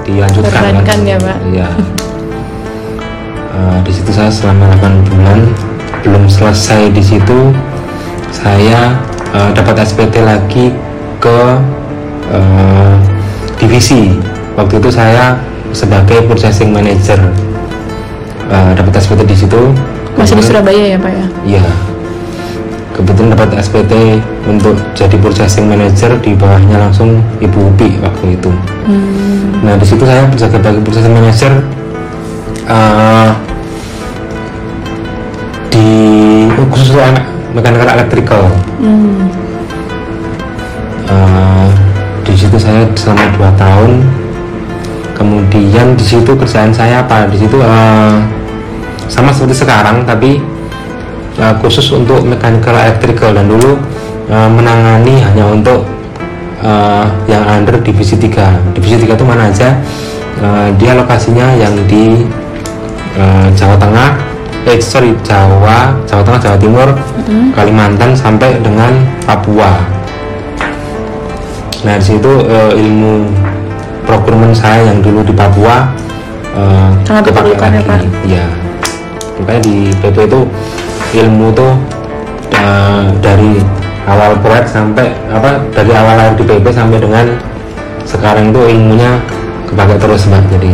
dilanjutkan 0.05 0.85
kan. 0.85 0.99
Ya, 1.03 1.17
Pak. 1.17 1.37
iya. 1.51 1.67
Eh, 3.55 3.77
di 3.87 3.91
situ 3.91 4.11
saya 4.11 4.27
selama 4.27 4.67
8 4.83 5.07
bulan 5.07 5.39
belum 6.03 6.27
selesai 6.27 6.91
di 6.91 6.99
situ 6.99 7.55
saya 8.29 8.99
eh, 9.31 9.49
dapat 9.55 9.79
SPT 9.79 10.21
lagi 10.21 10.75
ke 11.23 11.39
eh, 12.33 12.95
divisi 13.59 14.17
waktu 14.55 14.79
itu 14.79 14.89
saya 14.89 15.37
sebagai 15.75 16.23
purchasing 16.25 16.71
manager 16.71 17.19
Eh, 18.45 18.71
dapat 18.77 18.93
SPT 19.01 19.25
di 19.25 19.33
situ 19.33 19.57
Masih 20.13 20.37
di 20.37 20.45
Surabaya 20.45 20.85
ya 20.95 20.97
Pak 21.01 21.11
ya? 21.11 21.25
Iya. 21.57 21.65
Kebetulan 22.93 23.33
dapat 23.33 23.57
SPT 23.59 24.21
untuk 24.45 24.77
jadi 24.93 25.17
purchasing 25.19 25.65
manager 25.67 26.15
di 26.21 26.37
bawahnya 26.37 26.77
langsung 26.79 27.19
Ibu 27.43 27.73
Upi 27.75 27.99
waktu 27.99 28.39
itu. 28.39 28.53
Nah 29.65 29.75
di 29.75 29.83
situ 29.83 30.07
saya 30.07 30.23
sebagai 30.31 30.79
purchasing 30.79 31.11
manager 31.11 31.51
eh, 32.69 33.29
di 35.73 35.87
khusus 36.71 36.95
untuk 36.95 37.03
anak 37.03 37.25
mechanical 37.51 37.89
electrical. 37.99 38.41
Eh, 38.79 39.19
di 41.09 41.54
situ 42.55 42.71
saya 42.71 42.83
selama 42.95 43.23
dua 43.35 43.51
tahun. 43.59 43.91
Kemudian 45.15 45.95
di 45.99 46.05
situ 46.07 46.31
kerjaan 46.35 46.71
saya 46.71 47.03
apa? 47.03 47.27
Di 47.27 47.35
situ 47.39 47.59
eh, 47.59 48.15
sama 49.11 49.35
seperti 49.35 49.67
sekarang 49.67 50.07
tapi 50.07 50.39
uh, 51.37 51.53
khusus 51.59 51.91
untuk 51.91 52.23
mechanical 52.23 52.79
electrical. 52.79 53.35
Dan 53.35 53.51
dulu 53.51 53.75
uh, 54.31 54.49
menangani 54.49 55.19
hanya 55.19 55.51
untuk 55.51 55.83
uh, 56.63 57.05
yang 57.27 57.43
under 57.43 57.75
divisi 57.83 58.15
3 58.15 58.71
divisi 58.75 59.03
3 59.03 59.19
itu 59.19 59.25
mana 59.27 59.51
aja? 59.51 59.75
Uh, 60.39 60.71
dia 60.79 60.95
lokasinya 60.95 61.51
yang 61.59 61.75
di 61.91 62.23
uh, 63.19 63.47
Jawa 63.51 63.75
Tengah. 63.75 64.09
Eh 64.65 64.81
sorry 64.81 65.13
Jawa 65.21 65.93
Jawa 66.09 66.25
Tengah 66.25 66.41
Jawa 66.41 66.57
Timur 66.57 66.89
Kalimantan 67.53 68.17
sampai 68.17 68.57
dengan 68.65 68.97
Papua 69.21 69.77
nah 71.85 71.95
di 71.95 72.05
situ 72.05 72.31
uh, 72.41 72.73
ilmu 72.73 73.29
procurement 74.03 74.53
saya 74.53 74.89
yang 74.89 74.99
dulu 75.01 75.21
di 75.21 75.33
Papua 75.33 75.93
uh, 76.57 76.89
Sangat 77.05 77.29
diperlukan 77.29 77.69
ya. 77.71 77.81
Pak. 77.85 77.99
Iya. 78.25 78.45
Makanya 79.37 79.61
di 79.61 79.75
PP 80.01 80.17
itu 80.25 80.41
ilmu 81.15 81.53
tuh 81.53 81.73
uh, 82.57 83.05
dari 83.21 83.61
awal 84.05 84.37
proyek 84.41 84.65
sampai 84.65 85.13
apa 85.29 85.61
dari 85.71 85.91
awal 85.93 86.17
akhir 86.17 86.41
di 86.41 86.45
PP 86.45 86.65
sampai 86.69 86.97
dengan 86.97 87.25
sekarang 88.05 88.49
itu 88.49 88.61
ilmunya 88.69 89.17
kepake 89.65 89.97
terus 89.97 90.25
mbak 90.25 90.45
jadi 90.49 90.71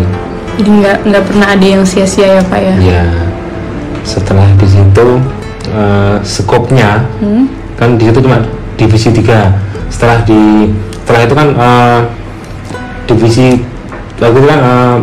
Jadi 0.60 0.70
nggak 0.84 0.98
nggak 1.08 1.24
pernah 1.25 1.48
ada 1.56 1.63
yang 1.65 1.84
sia-sia 1.88 2.39
ya 2.39 2.44
Pak 2.44 2.60
ya? 2.60 2.75
ya 2.77 3.03
setelah 4.03 4.44
di 4.60 4.68
situ 4.68 5.08
uh, 5.72 6.20
skopnya 6.22 7.08
Hmm? 7.24 7.48
kan 7.80 7.96
di 7.96 8.03
situ 8.06 8.20
cuma 8.20 8.44
divisi 8.75 9.10
3 9.10 9.71
setelah 9.91 10.24
di 10.24 10.71
setelah 11.03 11.21
itu 11.27 11.36
kan 11.36 11.48
uh, 11.60 12.00
divisi 13.05 13.60
waktu 14.17 14.38
itu 14.39 14.48
kan 14.48 14.60
uh, 14.63 14.98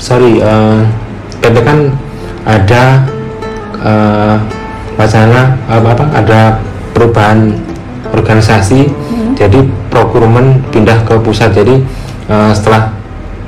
sorry 0.00 0.40
uh, 0.40 0.80
PP 1.44 1.56
kan 1.60 1.92
ada 2.48 3.04
uh, 3.84 4.36
wacana 4.96 5.56
apa 5.68 5.88
apa 5.92 6.04
ada 6.16 6.40
perubahan 6.96 7.56
organisasi. 8.12 8.90
Jadi 9.40 9.64
procurement 9.88 10.60
pindah 10.68 11.00
ke 11.08 11.16
pusat. 11.24 11.56
Jadi 11.56 11.80
uh, 12.28 12.52
setelah 12.52 12.92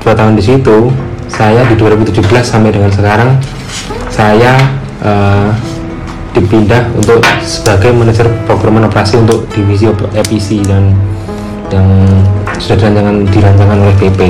dua 0.00 0.16
tahun 0.16 0.40
di 0.40 0.44
situ 0.44 0.88
saya 1.28 1.64
di 1.68 1.76
2017 1.76 2.24
sampai 2.40 2.72
dengan 2.72 2.88
sekarang 2.88 3.36
saya 4.08 4.56
uh, 5.04 5.52
dipindah 6.32 6.88
untuk 6.96 7.20
sebagai 7.44 7.92
manajer 7.92 8.24
procurement 8.48 8.88
operasi 8.88 9.20
untuk 9.20 9.44
divisi 9.52 9.84
EPC 9.88 10.64
dan 10.64 10.96
yang 11.72 11.88
sudah 12.60 12.76
dirancangkan 12.76 13.16
dirancangkan 13.32 13.78
oleh 13.80 13.96
PP. 13.96 14.20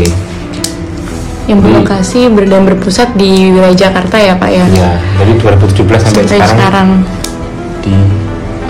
Yang 1.50 1.59
berlokasi 1.59 2.30
ber- 2.30 2.47
dan 2.47 2.62
berpusat 2.66 3.18
di 3.18 3.50
wilayah 3.50 3.75
Jakarta 3.75 4.14
ya 4.14 4.38
Pak 4.38 4.50
ya? 4.50 4.62
Ya, 4.71 4.92
dari 5.18 5.35
2017 5.42 5.99
sampai, 5.99 6.23
Sampai 6.23 6.38
sekarang, 6.38 6.54
sekarang. 6.54 6.88
di 7.82 7.94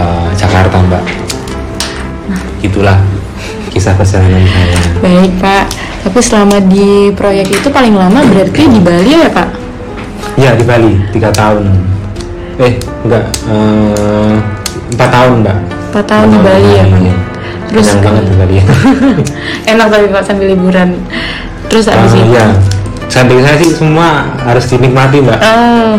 uh, 0.01 0.29
Jakarta, 0.33 0.77
Mbak. 0.81 1.05
Itulah 2.65 2.97
kisah 3.69 3.93
perjalanan 3.97 4.41
saya. 4.49 4.77
Baik 5.05 5.33
Pak. 5.37 5.65
Tapi 6.03 6.19
selama 6.25 6.57
di 6.65 7.13
proyek 7.13 7.49
itu 7.61 7.69
paling 7.69 7.95
lama 7.95 8.25
berarti 8.25 8.63
di 8.67 8.81
Bali 8.81 9.13
ya 9.21 9.29
Pak? 9.29 9.49
Ya 10.41 10.57
di 10.57 10.65
Bali 10.65 10.97
tiga 11.13 11.29
tahun. 11.29 11.92
Eh 12.59 12.73
enggak 13.03 13.25
eh, 13.49 14.35
empat 14.93 15.09
tahun 15.09 15.33
mbak. 15.43 15.57
4 15.93 16.09
tahun 16.09 16.27
di 16.27 16.39
Bali 16.41 16.71
ya? 16.73 16.85
Iya. 16.89 17.17
Terus 17.69 17.85
Senang 17.87 18.05
banget 18.05 18.25
di 18.25 18.35
Bali. 18.37 18.55
enak 19.73 19.87
tapi 19.89 20.07
Pak 20.09 20.23
sambil 20.25 20.47
liburan. 20.49 20.89
Terus 21.69 21.85
habis 21.89 22.13
Ah, 22.13 22.19
itu? 22.19 22.33
iya. 22.33 22.47
Samping 23.09 23.41
saya 23.41 23.57
sih 23.57 23.71
semua 23.71 24.09
harus 24.41 24.65
dinikmati 24.67 25.21
mbak. 25.21 25.37
Oh, 25.39 25.93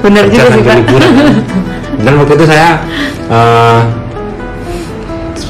benar 0.00 0.24
juga 0.26 0.46
sih 0.50 0.62
Pak. 0.62 0.74
liburan. 0.78 1.10
Dan 2.06 2.12
waktu 2.18 2.32
itu 2.34 2.46
saya 2.46 2.68
eh, 3.28 3.80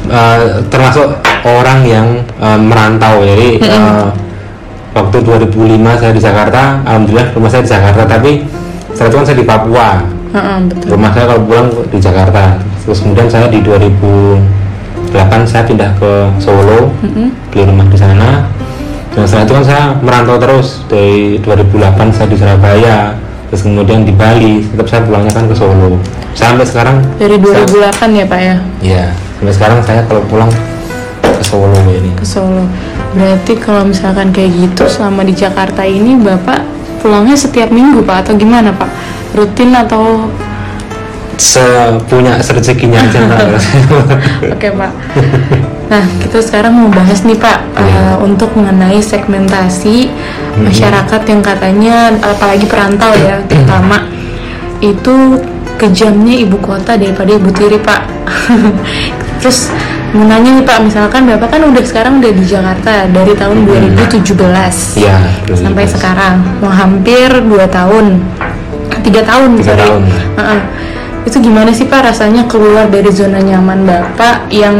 eh, 0.08 0.40
termasuk 0.68 1.06
orang 1.44 1.80
yang 1.84 2.06
eh, 2.38 2.58
merantau. 2.58 3.20
Jadi 3.20 3.60
eh, 3.60 4.06
waktu 4.92 5.16
2005 5.20 5.52
saya 6.00 6.12
di 6.12 6.20
Jakarta, 6.20 6.80
alhamdulillah 6.84 7.28
rumah 7.32 7.48
saya 7.48 7.62
di 7.64 7.70
Jakarta. 7.70 8.02
Tapi 8.04 8.30
setelah 8.92 9.08
itu 9.08 9.16
kan 9.16 9.26
saya 9.26 9.38
di 9.38 9.46
Papua. 9.46 9.88
Betul. 10.32 10.88
rumah 10.90 11.10
saya 11.10 11.24
kalau 11.26 11.42
pulang 11.44 11.68
di 11.86 11.98
Jakarta 11.98 12.44
terus 12.80 12.98
kemudian 12.98 13.28
saya 13.28 13.46
di 13.46 13.60
2008 13.60 14.40
saya 15.44 15.62
pindah 15.62 15.90
ke 15.94 16.10
Solo 16.38 16.88
beli 17.48 17.62
rumah 17.62 17.84
di 17.84 17.96
sana 17.96 18.48
dan 19.12 19.22
setelah 19.22 19.44
itu 19.44 19.52
kan 19.52 19.64
saya 19.64 19.82
merantau 20.00 20.36
terus 20.36 20.88
dari 20.88 21.36
2008 21.38 21.76
saya 22.10 22.26
di 22.26 22.36
Surabaya 22.36 22.98
terus 23.46 23.62
kemudian 23.62 24.02
di 24.02 24.12
Bali 24.12 24.64
tetap 24.64 24.88
saya 24.88 25.04
pulangnya 25.04 25.30
kan 25.30 25.44
ke 25.44 25.52
Solo 25.52 26.00
sampai 26.32 26.64
sekarang 26.64 26.96
Dari 27.18 27.36
saya- 27.36 27.92
2008 27.92 28.08
ya 28.10 28.24
Pak 28.24 28.40
ya? 28.40 28.56
ya 28.80 29.04
sampai 29.36 29.52
sekarang 29.52 29.78
saya 29.84 30.00
kalau 30.06 30.24
pulang 30.26 30.48
ke 31.20 31.42
Solo 31.42 31.76
ini 31.86 32.08
ke 32.14 32.24
Solo. 32.24 32.64
Berarti 33.12 33.52
kalau 33.54 33.84
misalkan 33.84 34.32
kayak 34.32 34.48
gitu 34.56 34.88
selama 34.88 35.20
di 35.20 35.36
Jakarta 35.36 35.84
ini 35.84 36.16
Bapak 36.16 36.64
pulangnya 37.02 37.34
setiap 37.34 37.68
minggu 37.74 38.06
Pak 38.06 38.26
atau 38.26 38.34
gimana 38.38 38.70
Pak? 38.70 38.88
Rutin 39.34 39.74
atau 39.74 40.30
sepunya 41.42 42.38
rezekinya 42.38 43.02
aja. 43.02 43.18
Oke 44.54 44.68
Pak. 44.70 44.92
Nah 45.90 46.04
kita 46.22 46.38
sekarang 46.38 46.72
mau 46.78 46.88
bahas 46.88 47.26
nih 47.26 47.36
Pak 47.36 47.58
eh, 47.82 48.14
untuk 48.22 48.54
mengenai 48.54 49.02
segmentasi 49.02 50.06
masyarakat 50.62 51.20
yang 51.26 51.42
katanya 51.42 52.14
apalagi 52.22 52.64
perantau 52.70 53.12
ya 53.18 53.42
terutama 53.50 54.06
itu 54.78 55.42
kejamnya 55.80 56.38
ibu 56.38 56.56
kota 56.62 56.94
daripada 56.94 57.34
ibu 57.34 57.50
tiri 57.50 57.82
Pak. 57.82 58.02
Terus 59.42 59.74
mau 60.12 60.24
nanya 60.24 60.50
nih 60.52 60.64
Pak, 60.64 60.78
misalkan 60.82 61.24
Bapak 61.24 61.48
kan 61.50 61.60
udah 61.64 61.80
sekarang 61.80 62.20
udah 62.20 62.30
di 62.30 62.44
Jakarta 62.44 63.08
dari 63.08 63.32
tahun 63.32 63.64
2017 63.64 65.00
Iya, 65.00 65.16
sampai 65.50 65.84
2017. 65.88 65.94
sekarang 65.96 66.34
mau 66.60 66.68
hampir 66.68 67.28
2 67.32 67.48
tahun 67.66 68.20
tiga 69.02 69.24
tahun 69.24 69.56
Tiga 69.56 69.72
sorry. 69.72 69.82
tahun. 69.82 70.02
Heeh. 70.36 70.60
itu 71.22 71.36
gimana 71.38 71.70
sih 71.70 71.86
pak 71.86 72.02
rasanya 72.04 72.44
keluar 72.44 72.86
dari 72.86 73.08
zona 73.08 73.38
nyaman 73.38 73.82
bapak 73.82 74.50
yang 74.50 74.74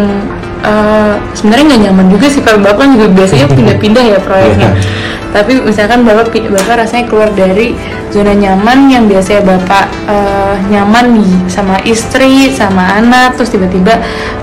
eh, 0.61 1.15
sebenarnya 1.33 1.65
nggak 1.71 1.83
nyaman 1.87 2.07
juga 2.11 2.27
sih 2.27 2.39
pak 2.39 2.59
bapak 2.59 2.93
juga 2.93 3.07
biasanya 3.09 3.47
pindah-pindah 3.57 4.05
ya 4.05 4.19
proyeknya 4.21 4.69
Iya. 4.69 4.81
Tapi 5.33 5.65
misalkan 5.65 6.05
bapak 6.05 6.29
bapak 6.29 6.85
rasanya 6.85 7.09
keluar 7.09 7.33
dari 7.33 7.73
zona 8.12 8.37
nyaman 8.37 8.93
yang 8.93 9.09
biasanya 9.09 9.41
bapak 9.57 9.89
eh, 10.05 10.55
nyaman 10.69 11.17
nih 11.17 11.33
sama 11.49 11.81
istri 11.89 12.53
sama 12.53 13.01
anak 13.01 13.41
terus 13.41 13.49
tiba-tiba 13.49 13.97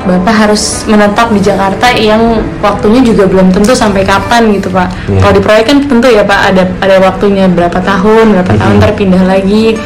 bapak 0.09 0.33
harus 0.49 0.89
menetap 0.89 1.29
di 1.29 1.45
Jakarta 1.45 1.93
yang 1.93 2.41
waktunya 2.65 3.05
juga 3.05 3.29
belum 3.29 3.53
tentu 3.53 3.77
sampai 3.77 4.01
kapan 4.01 4.49
gitu 4.57 4.73
pak. 4.73 4.89
Iya. 5.05 5.21
kalau 5.21 5.33
di 5.37 5.41
proyek 5.45 5.65
kan 5.69 5.77
tentu 5.85 6.09
ya 6.09 6.25
pak 6.25 6.39
ada 6.49 6.63
ada 6.81 6.95
waktunya 6.97 7.45
berapa 7.45 7.77
tahun 7.77 8.33
berapa 8.33 8.51
tahun 8.57 8.75
Mhm. 8.77 8.81
terpindah 8.81 9.23
lagi. 9.29 9.77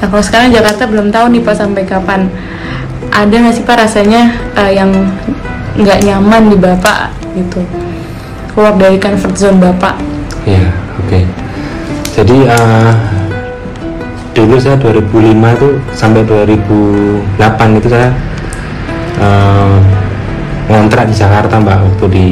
Nah 0.00 0.06
kalau 0.08 0.24
sekarang 0.24 0.48
Jakarta 0.48 0.88
belum 0.88 1.12
tahu 1.12 1.26
nih 1.36 1.42
pak 1.44 1.56
sampai 1.60 1.84
kapan. 1.84 2.32
Ada 3.12 3.34
nggak 3.36 3.52
sih 3.52 3.64
pak 3.68 3.76
rasanya 3.84 4.32
eh, 4.56 4.72
yang 4.80 4.88
nggak 5.76 6.08
nyaman 6.08 6.48
di 6.48 6.56
bapak 6.56 7.12
gitu? 7.36 7.60
Keluar 8.56 8.72
dari 8.80 8.96
comfort 8.96 9.36
zone 9.36 9.60
bapak 9.60 10.07
Iya, 10.48 10.64
oke. 11.04 11.20
Jadi 12.16 12.36
eh, 12.48 12.92
dulu 14.32 14.56
saya 14.56 14.80
2005 14.80 15.60
tuh 15.60 15.72
sampai 15.92 16.24
2008 16.24 17.78
itu 17.78 17.88
saya 17.92 18.08
eh, 19.20 19.76
ngontrak 20.72 21.04
di 21.12 21.14
Jakarta 21.14 21.60
mbak 21.60 21.76
waktu 21.84 22.06
di 22.12 22.28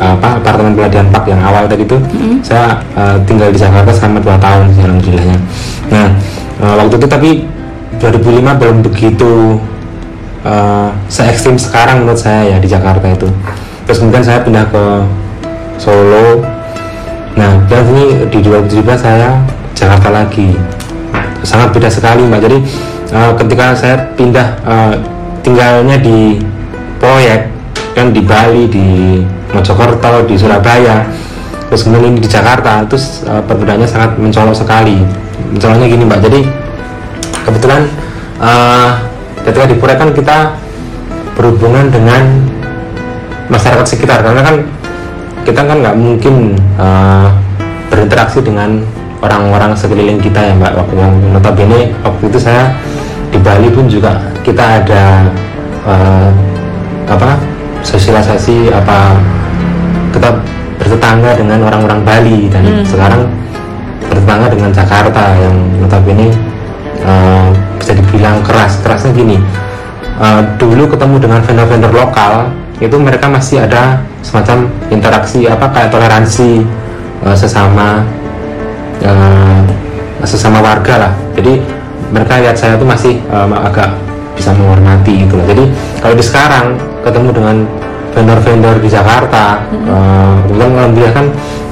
apa 0.00 0.40
apartemen 0.40 0.72
pelatihan 0.72 1.04
Pak 1.12 1.28
yang 1.28 1.44
awal 1.44 1.68
tadi 1.68 1.84
itu 1.84 1.96
saya 2.44 2.80
eh, 2.96 3.16
tinggal 3.24 3.48
di 3.48 3.58
Jakarta 3.60 3.90
selama 3.96 4.20
2 4.20 4.36
tahun 4.36 4.64
sih, 4.76 4.82
alhamdulillahnya. 4.84 5.38
Nah 5.88 6.08
eh, 6.60 6.74
waktu 6.84 6.94
itu 7.00 7.06
tapi 7.08 7.30
2005 7.96 8.60
belum 8.60 8.76
begitu 8.84 9.56
eh, 10.44 10.88
se 11.08 11.24
ekstrim 11.24 11.56
sekarang 11.56 12.04
menurut 12.04 12.20
saya 12.20 12.56
ya 12.56 12.56
di 12.60 12.68
Jakarta 12.68 13.08
itu. 13.08 13.28
Terus 13.88 13.98
kemudian 14.04 14.24
saya 14.24 14.44
pindah 14.44 14.68
ke 14.68 14.84
Solo. 15.80 16.59
Nah, 17.38 17.52
dan 17.70 17.82
ini 17.94 18.26
di 18.26 18.38
2017 18.42 18.98
saya 18.98 19.38
Jakarta 19.76 20.08
lagi. 20.10 20.50
Sangat 21.46 21.72
beda 21.72 21.88
sekali, 21.88 22.26
Mbak. 22.26 22.40
Jadi 22.42 22.58
eh, 23.14 23.32
ketika 23.38 23.66
saya 23.76 23.96
pindah 24.18 24.48
eh, 24.66 24.94
tinggalnya 25.40 25.96
di 26.00 26.42
proyek 27.00 27.48
kan 27.94 28.12
di 28.12 28.22
Bali, 28.22 28.64
di 28.70 28.86
Mojokerto, 29.50 30.26
di 30.30 30.34
Surabaya, 30.38 31.06
terus 31.70 31.82
kemudian 31.86 32.18
di 32.18 32.28
Jakarta, 32.28 32.84
terus 32.86 33.24
eh, 33.24 33.42
perbedaannya 33.46 33.88
sangat 33.88 34.18
mencolok 34.18 34.56
sekali. 34.56 34.98
Mencoloknya 35.54 35.86
gini, 35.86 36.02
Mbak. 36.04 36.20
Jadi 36.26 36.40
kebetulan 37.46 37.82
eh, 38.42 38.90
ketika 39.46 39.64
di 39.70 39.76
proyek 39.78 39.98
kan 39.98 40.10
kita 40.12 40.38
berhubungan 41.38 41.88
dengan 41.88 42.22
masyarakat 43.48 43.86
sekitar 43.88 44.20
karena 44.20 44.42
kan 44.44 44.56
kita 45.44 45.60
kan 45.64 45.76
nggak 45.80 45.96
mungkin 45.96 46.54
eh, 46.76 47.28
berinteraksi 47.90 48.40
dengan 48.44 48.84
orang-orang 49.20 49.76
sekeliling 49.76 50.20
kita 50.20 50.40
ya 50.40 50.52
mbak 50.56 50.72
waktu 50.76 50.94
yang 50.96 51.14
notabene 51.32 51.92
waktu 52.00 52.22
itu 52.32 52.38
saya 52.40 52.72
di 53.30 53.38
Bali 53.38 53.68
pun 53.70 53.86
juga 53.86 54.20
kita 54.42 54.84
ada 54.84 55.04
eh, 55.86 56.30
apa 57.10 57.36
sosialisasi 57.82 58.70
apa 58.70 59.16
kita 60.12 60.28
bertetangga 60.80 61.36
dengan 61.36 61.58
orang-orang 61.66 62.00
Bali 62.04 62.48
dan 62.48 62.62
Hmm. 62.64 62.84
sekarang 62.86 63.22
bertetangga 64.08 64.48
dengan 64.52 64.70
Jakarta 64.72 65.24
yang 65.36 65.56
notabene 65.80 66.28
eh, 67.04 67.48
bisa 67.76 67.92
dibilang 67.96 68.40
keras 68.44 68.80
kerasnya 68.80 69.12
gini 69.12 69.36
eh, 70.20 70.40
dulu 70.56 70.88
ketemu 70.88 71.16
dengan 71.20 71.40
vendor-vendor 71.44 71.92
lokal 71.92 72.32
itu 72.80 72.96
mereka 72.96 73.28
masih 73.28 73.62
ada 73.62 74.00
semacam 74.24 74.68
interaksi 74.88 75.44
apa 75.44 75.68
kayak 75.68 75.92
toleransi 75.92 76.64
eh, 77.28 77.36
sesama 77.36 78.04
eh, 79.04 79.60
sesama 80.24 80.64
warga 80.64 81.08
lah. 81.08 81.12
Jadi 81.36 81.60
mereka 82.10 82.42
lihat 82.42 82.56
saya 82.58 82.74
tuh 82.80 82.88
masih 82.88 83.20
eh, 83.20 83.48
agak 83.60 83.94
bisa 84.34 84.56
menghormati 84.56 85.28
gitu 85.28 85.36
lah 85.36 85.44
jadi 85.52 85.64
kalau 86.00 86.14
di 86.16 86.24
sekarang 86.24 86.66
ketemu 87.04 87.28
dengan 87.36 87.56
vendor-vendor 88.16 88.76
di 88.80 88.88
Jakarta 88.88 89.60
eh, 89.68 90.34
kebetulan 90.48 90.70
alhamdulillah 90.80 91.14
kan 91.14 91.26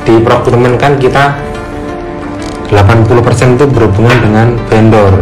di 0.04 0.14
procurement 0.24 0.76
kan 0.76 0.92
kita 0.96 1.24
80% 2.68 3.56
itu 3.56 3.64
berhubungan 3.64 4.16
dengan 4.20 4.46
vendor. 4.68 5.12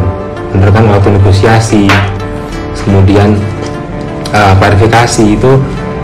Vendor 0.51 0.71
kan 0.75 0.85
waktu 0.91 1.09
negosiasi 1.15 1.87
kemudian 2.87 3.39
klarifikasi 4.33 5.25
itu 5.25 5.53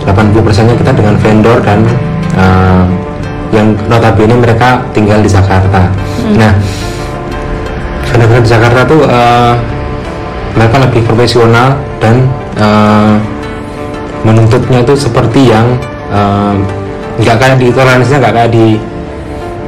80% 0.02 0.68
nya 0.68 0.74
kita 0.74 0.92
dengan 0.94 1.14
vendor 1.18 1.58
dan 1.62 1.84
eh, 2.38 2.84
yang 3.52 3.76
notabene 3.86 4.34
mereka 4.38 4.80
tinggal 4.96 5.20
di 5.20 5.28
Jakarta. 5.28 5.92
Nah 6.34 6.52
vendor-vendor 8.08 8.44
di 8.44 8.50
Jakarta 8.50 8.80
tuh 8.86 9.00
eh, 9.06 9.54
mereka 10.52 10.76
lebih 10.84 11.02
profesional 11.06 11.76
dan 12.02 12.26
eh, 12.58 13.14
menuntutnya 14.22 14.86
itu 14.86 14.94
seperti 14.94 15.50
yang 15.50 15.66
nggak 17.16 17.36
kayak 17.40 17.56
di 17.56 17.72
toleransinya 17.72 18.20
nggak 18.20 18.34
kayak 18.36 18.50
di 18.52 18.76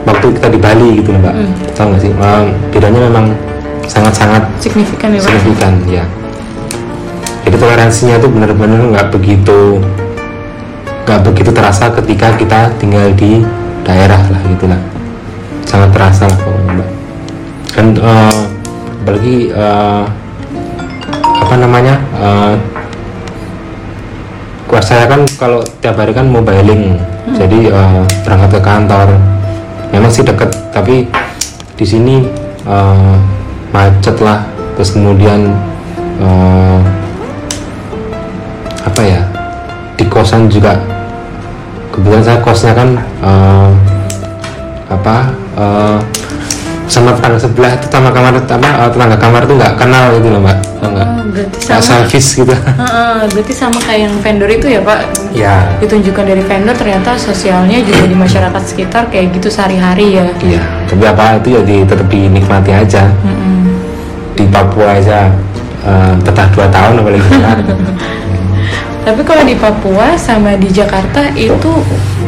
waktu 0.04 0.26
kita 0.36 0.48
di 0.52 0.58
Bali 0.60 0.88
gitu 1.00 1.10
mbak. 1.16 1.34
Hmm. 1.34 1.52
tahu 1.72 1.86
nggak 1.92 2.00
sih? 2.04 2.12
Eh, 2.12 2.44
bedanya 2.70 3.00
memang 3.08 3.26
sangat-sangat 3.84 4.42
signifikan 4.60 5.12
ya 5.12 5.20
signifikan 5.20 5.72
ya 5.84 6.04
jadi 7.44 7.56
toleransinya 7.60 8.16
tuh 8.18 8.30
benar-benar 8.32 8.80
nggak 8.90 9.08
begitu 9.12 9.80
nggak 11.04 11.20
begitu 11.20 11.50
terasa 11.52 11.92
ketika 11.92 12.32
kita 12.40 12.72
tinggal 12.80 13.12
di 13.12 13.44
daerah 13.84 14.18
lah 14.32 14.40
gitulah 14.48 14.80
sangat 15.74 15.90
terasa 15.90 16.24
lah 16.30 16.38
pokoknya 16.38 16.72
mbak. 16.78 16.88
Kan 17.74 17.86
eh, 17.98 18.40
apalagi 19.02 19.36
eh, 19.50 20.04
apa 21.42 21.54
namanya 21.58 21.94
eh, 22.14 22.54
keluar 24.70 24.84
saya 24.86 25.04
kan 25.10 25.26
kalau 25.34 25.60
tiap 25.82 25.98
hari 25.98 26.14
kan 26.14 26.30
mobiling. 26.30 26.94
Jadi 27.34 27.74
eh, 27.74 28.02
berangkat 28.22 28.50
ke 28.54 28.60
kantor. 28.62 29.08
Memang 29.90 30.10
sih 30.10 30.22
deket 30.22 30.54
tapi 30.70 31.10
di 31.74 31.86
sini 31.86 32.22
eh, 32.64 33.16
macet 33.74 34.16
lah. 34.22 34.46
Terus 34.78 34.94
kemudian 34.94 35.50
eh, 36.22 36.78
apa 38.84 39.00
ya 39.00 39.20
di 39.96 40.04
kosan 40.06 40.46
juga 40.52 40.76
kebetulan 41.94 42.22
saya 42.22 42.38
kosnya 42.42 42.72
kan 42.76 42.88
eh, 43.00 43.70
apa 44.90 45.16
eh, 45.56 45.98
sama 46.84 47.16
tetangga 47.16 47.40
sebelah 47.40 47.72
itu 47.74 47.86
sama 47.88 48.12
kamar 48.12 48.32
apa 48.36 48.68
eh, 48.84 48.88
tetangga 48.92 49.16
kamar 49.16 49.40
tuh 49.48 49.56
nggak 49.56 49.74
kenal 49.80 50.04
gitu 50.20 50.28
loh 50.28 50.40
mbak. 50.44 50.58
Nggak? 50.84 51.08
Oh, 51.08 51.22
nggak 51.32 51.80
sama. 51.80 51.80
selfish 51.80 52.44
gitu. 52.44 52.52
Heeh, 52.82 53.18
berarti 53.32 53.52
sama 53.56 53.78
kayak 53.80 54.00
yang 54.04 54.14
vendor 54.20 54.50
itu 54.52 54.66
ya 54.68 54.80
pak? 54.84 55.00
Ya 55.32 55.56
ditunjukkan 55.80 56.24
dari 56.28 56.42
vendor 56.44 56.74
ternyata 56.76 57.16
sosialnya 57.16 57.80
juga 57.80 58.04
di 58.04 58.16
masyarakat 58.18 58.62
sekitar 58.62 59.08
kayak 59.08 59.32
gitu 59.38 59.48
sehari-hari 59.48 60.20
ya? 60.20 60.26
Iya, 60.44 60.62
tapi 60.90 61.04
apa 61.08 61.40
itu 61.40 61.48
ya 61.56 61.60
di, 61.64 61.76
tetap 61.88 62.06
dinikmati 62.10 62.70
aja. 62.74 63.08
Mm-mm. 63.24 63.80
Di 64.34 64.44
Papua 64.50 64.98
aja 64.98 65.30
eh, 65.86 66.12
betah 66.20 66.46
dua 66.52 66.66
tahun 66.68 67.00
apalagi. 67.00 67.22
tapi 69.04 69.20
kalau 69.22 69.44
di 69.44 69.54
Papua 69.54 70.16
sama 70.16 70.56
di 70.56 70.68
Jakarta 70.68 71.28
itu 71.36 71.70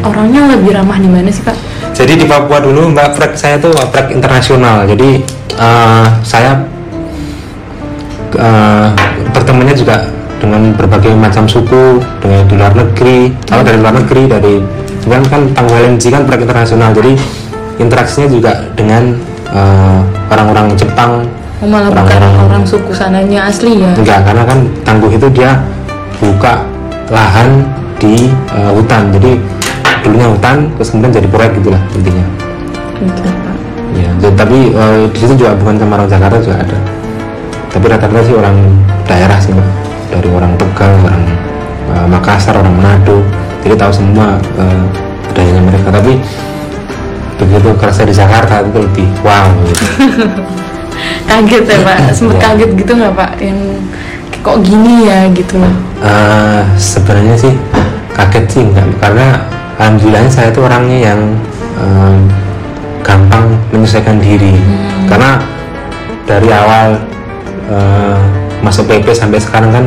orangnya 0.01 0.53
lebih 0.53 0.77
ramah 0.77 0.97
di 0.97 1.09
mana 1.09 1.27
sih 1.27 1.41
pak? 1.41 1.57
Jadi 1.91 2.13
di 2.21 2.25
Papua 2.29 2.61
dulu 2.61 2.93
Mbak 2.93 3.17
Prek 3.17 3.33
saya 3.33 3.57
tuh 3.57 3.73
Prek 3.89 4.13
internasional. 4.13 4.85
Jadi 4.85 5.17
eh, 5.57 6.05
saya 6.21 6.61
eh, 8.37 8.87
bertemunya 9.33 9.73
juga 9.73 10.05
dengan 10.37 10.69
berbagai 10.77 11.17
macam 11.17 11.49
suku 11.49 11.97
dengan 12.21 12.45
di 12.45 12.53
luar 12.53 12.73
negeri. 12.77 13.33
Kalau 13.43 13.63
dari 13.65 13.77
luar 13.81 13.93
negeri 13.97 14.23
dari 14.29 14.53
kan 15.07 15.23
kan 15.25 15.41
LNG 15.57 16.03
kan 16.13 16.21
proyek 16.29 16.45
internasional. 16.45 16.93
Jadi 16.93 17.11
interaksinya 17.81 18.27
juga 18.29 18.51
dengan 18.77 19.17
eh, 19.49 19.99
orang-orang 20.29 20.77
Jepang 20.77 21.25
Oh, 21.57 21.65
malah 21.65 21.89
bukan 21.89 22.05
Orang-orang- 22.21 22.53
orang 22.53 22.63
suku 22.69 22.93
sananya 22.93 23.49
asli 23.49 23.81
ya? 23.81 23.89
Enggak 23.97 24.29
karena 24.29 24.45
kan 24.45 24.61
tangguh 24.85 25.09
itu 25.09 25.25
dia 25.33 25.57
buka 26.17 26.63
lahan 27.07 27.63
di 27.97 28.27
eh, 28.51 28.71
hutan. 28.71 29.09
Jadi 29.11 29.31
dulunya 30.03 30.27
hutan 30.27 30.71
terus 30.75 30.89
kemudian 30.89 31.13
jadi 31.13 31.27
proyek 31.27 31.51
gitulah 31.57 31.81
intinya. 31.93 32.25
Pak. 32.97 33.55
Ya 33.93 34.09
jadi- 34.19 34.35
tapi 34.35 34.57
eh, 34.71 34.97
di 35.09 35.17
situ 35.17 35.33
juga 35.35 35.53
bukan 35.55 35.77
cuma 35.77 35.93
orang 35.95 36.09
Jakarta 36.09 36.37
juga 36.37 36.57
ada. 36.59 36.77
Tapi 37.67 37.85
rata-rata 37.85 38.21
sih 38.23 38.33
orang 38.33 38.57
daerah 39.05 39.37
sih 39.37 39.51
Mbak. 39.51 39.69
dari 40.07 40.29
orang 40.31 40.55
Tegal 40.55 40.91
orang 41.03 41.23
eh, 41.91 42.05
Makassar 42.07 42.55
orang 42.55 42.73
Manado. 42.73 43.21
Jadi 43.61 43.75
tahu 43.75 43.91
semua 43.91 44.37
eh, 44.55 44.81
budayanya 45.27 45.61
mereka. 45.63 45.87
Tapi 45.91 46.13
begitu 47.37 47.69
kerasa 47.77 48.01
di 48.01 48.09
Jakarta 48.11 48.65
itu 48.65 48.79
lebih 48.81 49.05
wow 49.21 49.45
gitu. 49.67 49.83
kaget 51.29 51.63
ya 51.63 51.77
pak? 51.83 51.97
Sempet 52.09 52.33
Iya. 52.33 52.43
kaget 52.49 52.71
gitu 52.75 52.91
nggak 52.95 53.13
pak? 53.13 53.31
Yang 53.37 53.59
kok 54.43 54.57
gini 54.63 55.09
ya 55.09 55.29
gitu. 55.31 55.57
Eh, 56.01 56.61
sebenarnya 56.77 57.35
sih 57.37 57.53
kaget 58.13 58.45
sih 58.49 58.61
enggak 58.65 58.85
karena 59.01 59.45
alhamdulillahnya 59.77 60.31
saya 60.31 60.49
itu 60.49 60.59
orangnya 60.61 61.13
yang 61.13 61.19
em, 61.77 62.17
gampang 63.05 63.57
menyesuaikan 63.73 64.17
diri. 64.21 64.57
Karena 65.05 65.41
dari 66.25 66.49
awal 66.51 66.97
eh, 67.69 68.17
masuk 68.61 68.89
PP 68.89 69.13
sampai 69.13 69.39
sekarang 69.39 69.71
kan 69.71 69.85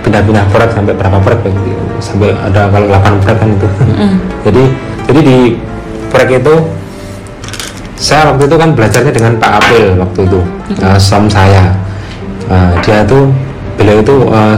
pindah-pindah 0.00 0.44
proyek 0.50 0.72
sampai 0.74 0.94
berapa 0.96 1.18
proyek 1.20 1.40
Pak? 1.44 1.54
sampai 2.00 2.32
ada 2.32 2.72
kalau 2.72 2.88
8 2.88 3.22
proyek 3.22 3.38
kan 3.38 3.48
itu. 3.52 3.68
Jadi 4.48 4.62
jadi 5.10 5.20
di 5.26 5.38
proyek 6.06 6.46
itu 6.46 6.54
saya 7.98 8.32
waktu 8.32 8.46
itu 8.46 8.56
kan 8.56 8.70
belajarnya 8.78 9.12
dengan 9.12 9.32
Pak 9.36 9.52
April 9.60 9.86
waktu 9.98 10.20
itu 10.24 10.40
eh, 10.78 10.98
som 11.02 11.26
saya 11.26 11.74
Eh, 12.50 12.72
dia 12.82 13.06
tuh 13.06 13.30
beliau 13.78 14.02
itu 14.02 14.16
eh, 14.26 14.56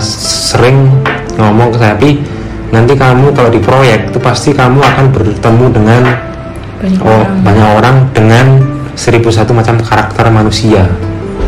sering 0.49 0.89
ngomong 1.37 1.77
ke 1.77 1.79
saya 1.79 1.95
"Pi, 2.01 2.25
nanti 2.73 2.97
kamu 2.97 3.37
kalau 3.37 3.53
di 3.53 3.61
proyek 3.61 4.09
itu 4.09 4.19
pasti 4.19 4.57
kamu 4.57 4.81
akan 4.81 5.13
bertemu 5.13 5.67
dengan 5.69 6.03
banyak 6.81 7.01
oh, 7.05 7.21
orang. 7.21 7.37
banyak 7.45 7.69
orang 7.69 7.97
dengan 8.17 8.47
seribu 8.97 9.29
satu 9.29 9.53
macam 9.53 9.77
karakter 9.77 10.25
manusia. 10.33 10.89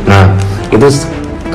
Nah 0.04 0.36
itu 0.68 0.84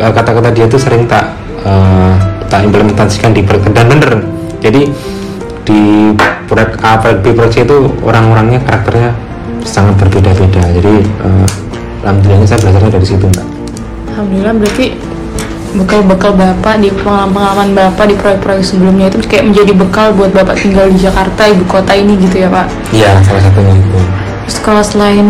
eh, 0.01 0.09
kata-kata 0.09 0.49
dia 0.57 0.65
itu 0.65 0.81
sering 0.81 1.05
tak 1.05 1.37
eh, 1.61 2.13
tak 2.49 2.65
implementasikan 2.65 3.29
di 3.29 3.45
proyek 3.45 3.69
dan 3.69 3.85
bener. 3.93 4.25
Jadi 4.57 4.89
di 5.69 5.81
proyek 6.49 6.81
A 6.81 6.97
proyek 6.97 7.21
B 7.21 7.37
proyek 7.37 7.51
C 7.53 7.57
itu 7.61 7.77
orang-orangnya 8.01 8.57
karakternya 8.65 9.13
sangat 9.61 10.01
berbeda-beda. 10.01 10.65
Jadi 10.81 10.93
eh, 11.05 11.47
alhamdulillahnya 12.01 12.49
saya 12.49 12.57
belajarnya 12.65 12.91
dari 12.97 13.05
situ 13.05 13.29
mbak 13.29 13.48
alhamdulillah 14.19 14.55
berarti 14.59 14.85
bekal-bekal 15.79 16.35
bapak 16.35 16.83
di 16.83 16.91
pengalaman-pengalaman 16.91 17.71
bapak 17.71 18.05
di 18.11 18.15
proyek-proyek 18.19 18.63
sebelumnya 18.67 19.07
itu 19.07 19.23
kayak 19.23 19.47
menjadi 19.47 19.71
bekal 19.71 20.11
buat 20.11 20.35
bapak 20.35 20.59
tinggal 20.59 20.91
di 20.91 20.99
Jakarta 20.99 21.47
ibu 21.47 21.63
kota 21.71 21.95
ini 21.95 22.19
gitu 22.19 22.43
ya 22.43 22.51
pak? 22.51 22.67
Iya 22.91 23.15
salah 23.23 23.47
satunya 23.47 23.79
itu. 23.79 23.99
Terus 24.43 24.57
kalau 24.59 24.83
selain 24.83 25.27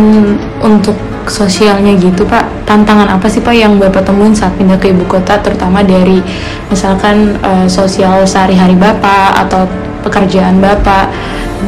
untuk 0.65 0.97
sosialnya 1.29 1.93
gitu 2.01 2.25
pak 2.25 2.49
tantangan 2.65 3.05
apa 3.13 3.29
sih 3.29 3.45
pak 3.45 3.53
yang 3.53 3.77
bapak 3.77 4.01
temuin 4.01 4.33
saat 4.33 4.57
pindah 4.57 4.81
ke 4.81 4.89
ibu 4.89 5.05
kota 5.05 5.37
terutama 5.37 5.85
dari 5.85 6.25
misalkan 6.73 7.37
eh, 7.45 7.67
sosial 7.69 8.25
sehari-hari 8.25 8.73
bapak 8.73 9.37
atau 9.45 9.69
pekerjaan 10.01 10.57
bapak? 10.57 11.13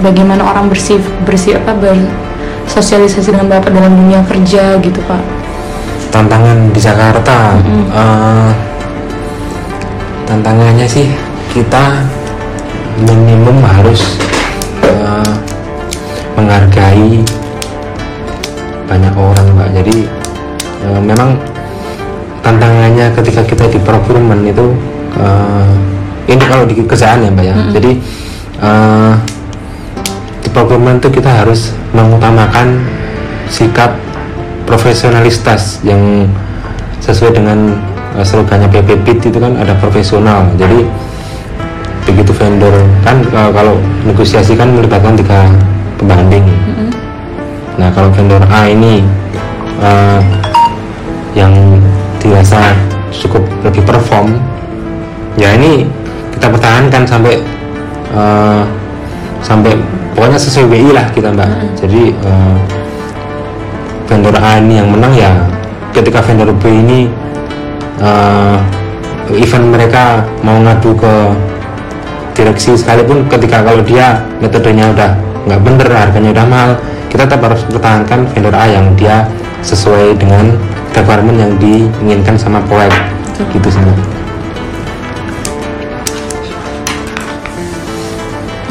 Bagaimana 0.02 0.42
orang 0.42 0.72
bersih 0.72 0.98
bersih 1.28 1.60
apa 1.60 1.78
bersosialisasi 1.78 3.30
dengan 3.36 3.52
bapak 3.52 3.70
dalam 3.70 3.94
dunia 3.94 4.26
kerja 4.26 4.80
gitu 4.82 5.04
pak 5.06 5.41
tantangan 6.12 6.58
di 6.76 6.80
Jakarta. 6.84 7.56
Eh, 7.90 8.50
tantangannya 10.28 10.86
sih 10.86 11.08
kita 11.56 12.04
minimum 13.08 13.64
harus 13.64 14.20
eh, 14.84 15.32
menghargai 16.36 17.24
banyak 18.86 19.14
orang 19.16 19.48
mbak. 19.56 19.70
Jadi 19.82 19.98
eh, 20.84 21.02
memang 21.02 21.40
tantangannya 22.44 23.16
ketika 23.16 23.42
kita 23.48 23.66
di 23.72 23.80
procurement 23.80 24.44
itu 24.44 24.76
eh, 25.16 25.72
ini 26.28 26.44
kalau 26.44 26.68
di 26.68 26.76
kerjaan 26.84 27.24
ya 27.24 27.32
mbak 27.32 27.46
ya. 27.48 27.56
Jadi 27.72 27.92
eh, 28.60 29.14
di 30.44 30.50
procurement 30.52 31.00
itu 31.00 31.08
kita 31.08 31.44
harus 31.44 31.72
mengutamakan 31.96 32.84
sikap 33.52 33.96
profesionalitas 34.72 35.84
yang 35.84 36.32
sesuai 37.04 37.36
dengan 37.36 37.76
uh, 38.16 38.24
slogannya 38.24 38.72
PPPIT 38.72 39.36
itu 39.36 39.40
kan 39.44 39.60
ada 39.60 39.76
profesional. 39.76 40.48
Jadi 40.56 40.88
begitu 42.08 42.32
vendor 42.32 42.72
kan 43.04 43.20
uh, 43.36 43.52
kalau 43.52 43.76
negosiasi 44.08 44.56
kan 44.56 44.72
melibatkan 44.72 45.20
tiga 45.20 45.52
pembanding. 46.00 46.48
Nah 47.76 47.92
kalau 47.92 48.08
vendor 48.16 48.40
A 48.48 48.72
ini 48.72 49.04
uh, 49.84 50.24
yang 51.36 51.52
dirasa 52.24 52.72
cukup 53.12 53.44
lebih 53.68 53.84
perform 53.84 54.40
ya 55.36 55.52
ini 55.60 55.84
kita 56.32 56.48
pertahankan 56.48 57.04
sampai 57.04 57.44
uh, 58.16 58.64
sampai 59.44 59.76
pokoknya 60.16 60.40
sesuai 60.40 60.66
WI 60.72 60.90
lah 60.96 61.06
kita 61.12 61.28
mbak. 61.36 61.76
Jadi 61.76 62.16
uh, 62.24 62.81
vendor 64.12 64.36
A 64.36 64.60
ini 64.60 64.84
yang 64.84 64.92
menang 64.92 65.16
ya 65.16 65.32
ketika 65.96 66.20
vendor 66.20 66.52
B 66.60 66.68
ini 66.68 67.08
eh, 68.04 68.58
event 69.40 69.72
mereka 69.72 70.28
mau 70.44 70.60
ngadu 70.60 70.92
ke 71.00 71.14
direksi 72.36 72.76
sekalipun 72.76 73.24
ketika 73.32 73.64
kalau 73.64 73.80
dia 73.88 74.20
metodenya 74.44 74.92
udah 74.92 75.16
nggak 75.48 75.62
bener 75.64 75.88
harganya 75.88 76.30
udah 76.36 76.46
mahal 76.52 76.72
kita 77.08 77.24
tetap 77.24 77.40
harus 77.40 77.64
pertahankan 77.72 78.28
vendor 78.36 78.52
A 78.52 78.68
yang 78.68 78.92
dia 79.00 79.24
sesuai 79.64 80.20
dengan 80.20 80.60
requirement 80.92 81.38
yang 81.40 81.54
diinginkan 81.60 82.36
sama 82.36 82.60
proyek. 82.68 82.92
Gitu 83.56 83.68
sih 83.72 83.80
Mbak. 83.80 84.00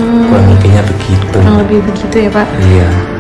kurang 0.01 0.47
lebihnya 0.57 0.83
begitu. 0.89 1.37
Kurang 1.37 1.59
lebih 1.61 1.79
begitu 1.85 2.17
ya 2.17 2.31
pak? 2.33 2.47
Iya 2.65 3.20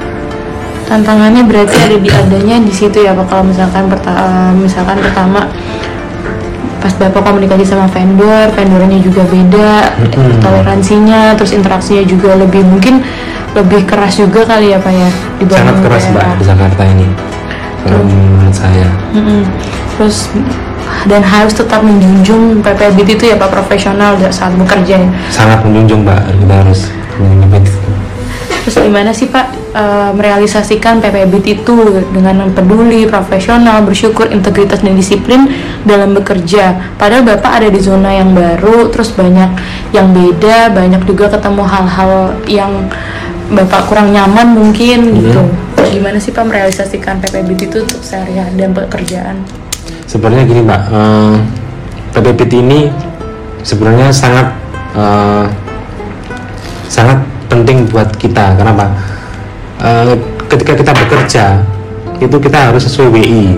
tantangannya 0.91 1.47
berarti 1.47 1.77
ada 1.79 1.97
di 2.03 2.11
adanya 2.11 2.57
di 2.59 2.73
situ 2.75 3.07
ya 3.07 3.15
pak 3.15 3.31
kalau 3.31 3.47
misalkan 3.47 3.87
perta- 3.87 4.19
eh, 4.19 4.53
misalkan 4.59 4.99
pertama 4.99 5.47
pas 6.81 6.93
bapak 6.99 7.23
komunikasi 7.23 7.63
sama 7.63 7.87
vendor 7.87 8.51
vendornya 8.51 8.99
juga 8.99 9.23
beda 9.29 9.95
Mm-mm. 10.03 10.43
toleransinya 10.43 11.39
terus 11.39 11.55
interaksinya 11.55 12.03
juga 12.03 12.35
lebih 12.35 12.67
mungkin 12.67 13.05
lebih 13.55 13.87
keras 13.87 14.19
juga 14.19 14.43
kali 14.49 14.75
ya 14.75 14.83
pak 14.83 14.91
ya 14.91 15.09
dibanding 15.39 15.61
sangat 15.63 15.77
keras 15.87 16.05
mbak 16.11 16.25
di 16.41 16.45
Jakarta 16.49 16.83
ini 16.83 17.07
kalau 17.87 18.03
menurut 18.03 18.57
saya 18.57 18.89
Mm-mm. 19.15 19.43
terus 19.95 20.33
dan 21.07 21.23
harus 21.23 21.55
tetap 21.55 21.87
menjunjung 21.87 22.67
PPBT 22.67 23.09
itu 23.15 23.25
ya 23.31 23.37
pak 23.39 23.53
profesional 23.53 24.19
saat 24.35 24.57
bekerja 24.59 25.07
ya. 25.07 25.11
sangat 25.31 25.63
menjunjung 25.63 26.03
mbak 26.03 26.19
kita 26.35 26.55
harus 26.65 26.81
menjunjung 27.21 27.51
Terus 28.61 28.77
gimana 28.77 29.11
sih 29.17 29.27
Pak 29.29 29.47
eh, 29.73 30.11
merealisasikan 30.13 31.01
PPBT 31.01 31.65
itu 31.65 31.75
dengan 32.13 32.53
peduli, 32.53 33.09
profesional, 33.09 33.81
bersyukur, 33.83 34.29
integritas 34.29 34.85
dan 34.85 34.95
disiplin 34.95 35.49
dalam 35.89 36.13
bekerja. 36.13 36.97
Padahal 37.01 37.25
Bapak 37.25 37.65
ada 37.65 37.69
di 37.73 37.81
zona 37.81 38.13
yang 38.13 38.37
baru, 38.37 38.93
terus 38.93 39.17
banyak 39.17 39.51
yang 39.97 40.13
beda, 40.13 40.71
banyak 40.77 41.03
juga 41.09 41.33
ketemu 41.33 41.63
hal-hal 41.65 42.13
yang 42.45 42.73
Bapak 43.51 43.91
kurang 43.91 44.13
nyaman 44.15 44.55
mungkin 44.55 45.19
gitu. 45.19 45.43
Gimana 45.91 46.23
sih 46.23 46.31
Pak 46.31 46.45
merealisasikan 46.47 47.19
PPBT 47.19 47.67
itu 47.67 47.79
untuk 47.83 47.99
sehari-hari 48.05 48.55
dan 48.55 48.71
pekerjaan? 48.77 49.43
sebenarnya 50.11 50.43
gini 50.43 50.61
mbak 50.67 50.83
eh, 50.91 51.35
PPPT 52.19 52.53
ini 52.59 52.81
sebenarnya 53.63 54.11
sangat 54.11 54.51
eh, 54.99 55.47
sangat 56.91 57.23
penting 57.51 57.91
buat 57.91 58.15
kita. 58.15 58.55
Kenapa? 58.55 58.87
Eh, 59.81 60.15
ketika 60.51 60.73
kita 60.77 60.93
bekerja 60.93 61.45
itu 62.21 62.37
kita 62.37 62.69
harus 62.69 62.85
sesuai 62.85 63.17
WI 63.17 63.57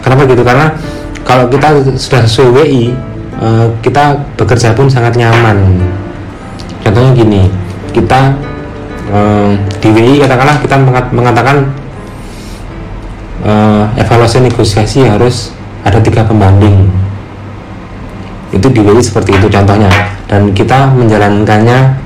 kenapa 0.00 0.24
gitu? 0.24 0.40
Karena 0.40 0.72
kalau 1.24 1.44
kita 1.48 1.80
sudah 1.96 2.22
sesuai 2.24 2.50
WI 2.56 2.84
eh, 3.40 3.66
kita 3.84 4.16
bekerja 4.36 4.72
pun 4.72 4.88
sangat 4.88 5.16
nyaman. 5.16 5.80
Contohnya 6.80 7.12
gini 7.12 7.42
kita 7.92 8.32
eh, 9.12 9.50
di 9.80 9.88
WI 9.92 10.14
katakanlah 10.24 10.56
kita 10.64 10.76
mengat- 10.80 11.12
mengatakan 11.12 11.56
eh, 13.44 13.84
evaluasi 14.00 14.40
negosiasi 14.40 15.04
harus 15.04 15.52
ada 15.84 16.00
tiga 16.00 16.24
pembanding. 16.24 16.88
Itu 18.56 18.72
di 18.72 18.80
WI 18.80 19.04
seperti 19.04 19.36
itu 19.36 19.52
contohnya. 19.52 19.92
Dan 20.24 20.56
kita 20.56 20.88
menjalankannya 20.96 22.03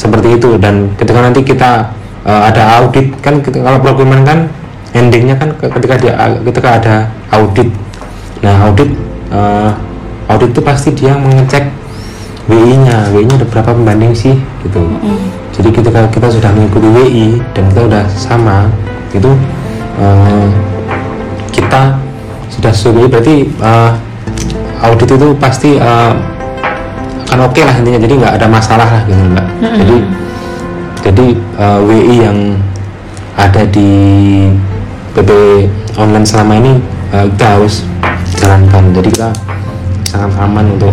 seperti 0.00 0.40
itu. 0.40 0.56
Dan 0.56 0.96
ketika 0.96 1.20
nanti 1.20 1.44
kita 1.44 1.92
uh, 2.24 2.48
ada 2.48 2.80
audit 2.80 3.12
kan 3.20 3.44
ketika, 3.44 3.68
kalau 3.68 3.78
procurement 3.84 4.24
kan 4.24 4.48
endingnya 4.96 5.36
kan 5.36 5.52
ketika 5.60 6.00
dia 6.00 6.16
ketika 6.48 6.68
ada 6.80 6.94
audit. 7.36 7.68
Nah 8.40 8.56
audit 8.64 8.88
uh, 9.28 9.76
audit 10.32 10.56
itu 10.56 10.62
pasti 10.64 10.96
dia 10.96 11.12
mengecek 11.12 11.68
WI-nya 12.48 13.12
WI-nya 13.12 13.36
ada 13.36 13.46
berapa 13.46 13.70
pembanding 13.76 14.16
sih 14.16 14.34
gitu. 14.66 14.82
Mm. 14.82 15.28
jadi 15.54 15.68
ketika 15.70 16.00
kita 16.10 16.28
sudah 16.32 16.50
mengikuti 16.50 16.88
WI 16.88 17.28
dan 17.54 17.68
kita 17.70 17.80
sudah 17.86 18.04
sama 18.10 18.58
itu 19.14 19.30
uh, 20.00 20.48
kita 21.54 22.00
sudah 22.50 22.72
sesuai. 22.74 23.06
Berarti 23.06 23.36
uh, 23.62 23.92
audit 24.82 25.10
itu 25.14 25.28
pasti 25.38 25.76
uh, 25.78 26.14
akan 27.30 27.46
oke 27.46 27.54
okay 27.54 27.62
lah 27.62 27.78
intinya 27.78 28.02
jadi 28.02 28.14
nggak 28.18 28.34
ada 28.42 28.46
masalah 28.50 28.88
lah 28.90 29.02
gitu 29.06 29.22
mbak. 29.30 29.46
Mm 29.46 29.62
-hmm. 29.62 29.78
jadi 29.78 29.96
jadi 31.00 31.26
uh, 31.62 31.78
WI 31.86 32.16
yang 32.26 32.38
ada 33.38 33.62
di 33.70 33.90
PP 35.14 35.30
online 35.94 36.26
selama 36.26 36.58
ini 36.58 36.82
uh, 37.14 37.30
kita 37.30 37.46
harus 37.54 37.86
jalankan. 38.34 38.90
Jadi 38.90 39.08
kita 39.14 39.30
sangat 40.10 40.34
aman 40.42 40.74
untuk 40.74 40.90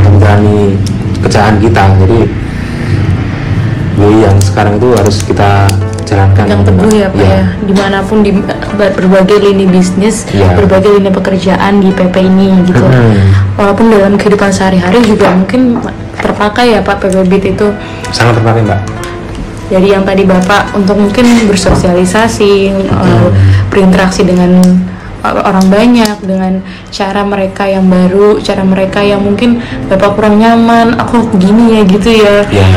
menjalani 0.00 0.80
kerjaan 1.20 1.60
kita. 1.60 1.92
Jadi 2.00 2.20
WI 4.00 4.18
yang 4.24 4.40
sekarang 4.40 4.80
itu 4.80 4.88
harus 4.96 5.16
kita 5.22 5.68
jalankan 6.04 6.44
yang 6.46 6.62
teguh 6.62 6.92
ya 6.92 7.08
pak 7.08 7.24
ya, 7.24 7.34
ya. 7.40 7.44
di 7.64 7.74
mana 7.74 7.98
pun 8.04 8.20
di 8.20 8.30
berbagai 8.76 9.38
lini 9.40 9.64
bisnis 9.66 10.28
ya. 10.30 10.52
berbagai 10.52 11.00
lini 11.00 11.10
pekerjaan 11.10 11.80
di 11.80 11.90
PP 11.90 12.14
ini 12.20 12.48
gitu 12.68 12.84
hmm. 12.84 13.56
walaupun 13.58 13.90
dalam 13.90 14.14
kehidupan 14.20 14.52
sehari-hari 14.52 15.00
juga 15.02 15.32
mungkin 15.32 15.80
terpakai 16.20 16.76
ya 16.76 16.80
pak 16.84 17.02
PP 17.02 17.14
Bit 17.26 17.44
itu 17.56 17.66
sangat 18.12 18.38
terpakai 18.38 18.62
mbak 18.62 18.80
jadi 19.72 19.96
yang 19.96 20.04
tadi 20.04 20.22
bapak 20.28 20.76
untuk 20.76 21.00
mungkin 21.00 21.24
bersosialisasi 21.48 22.52
hmm. 22.70 22.92
uh, 22.92 23.28
berinteraksi 23.72 24.22
dengan 24.28 24.60
orang 25.24 25.72
banyak 25.72 26.20
dengan 26.20 26.60
cara 26.92 27.24
mereka 27.24 27.64
yang 27.64 27.88
baru 27.88 28.36
cara 28.44 28.60
mereka 28.60 29.00
yang 29.00 29.24
mungkin 29.24 29.56
bapak 29.88 30.20
kurang 30.20 30.36
nyaman 30.36 31.00
aku 31.00 31.32
gini 31.40 31.80
ya 31.80 31.82
gitu 31.88 32.10
ya 32.12 32.44
ya 32.52 32.68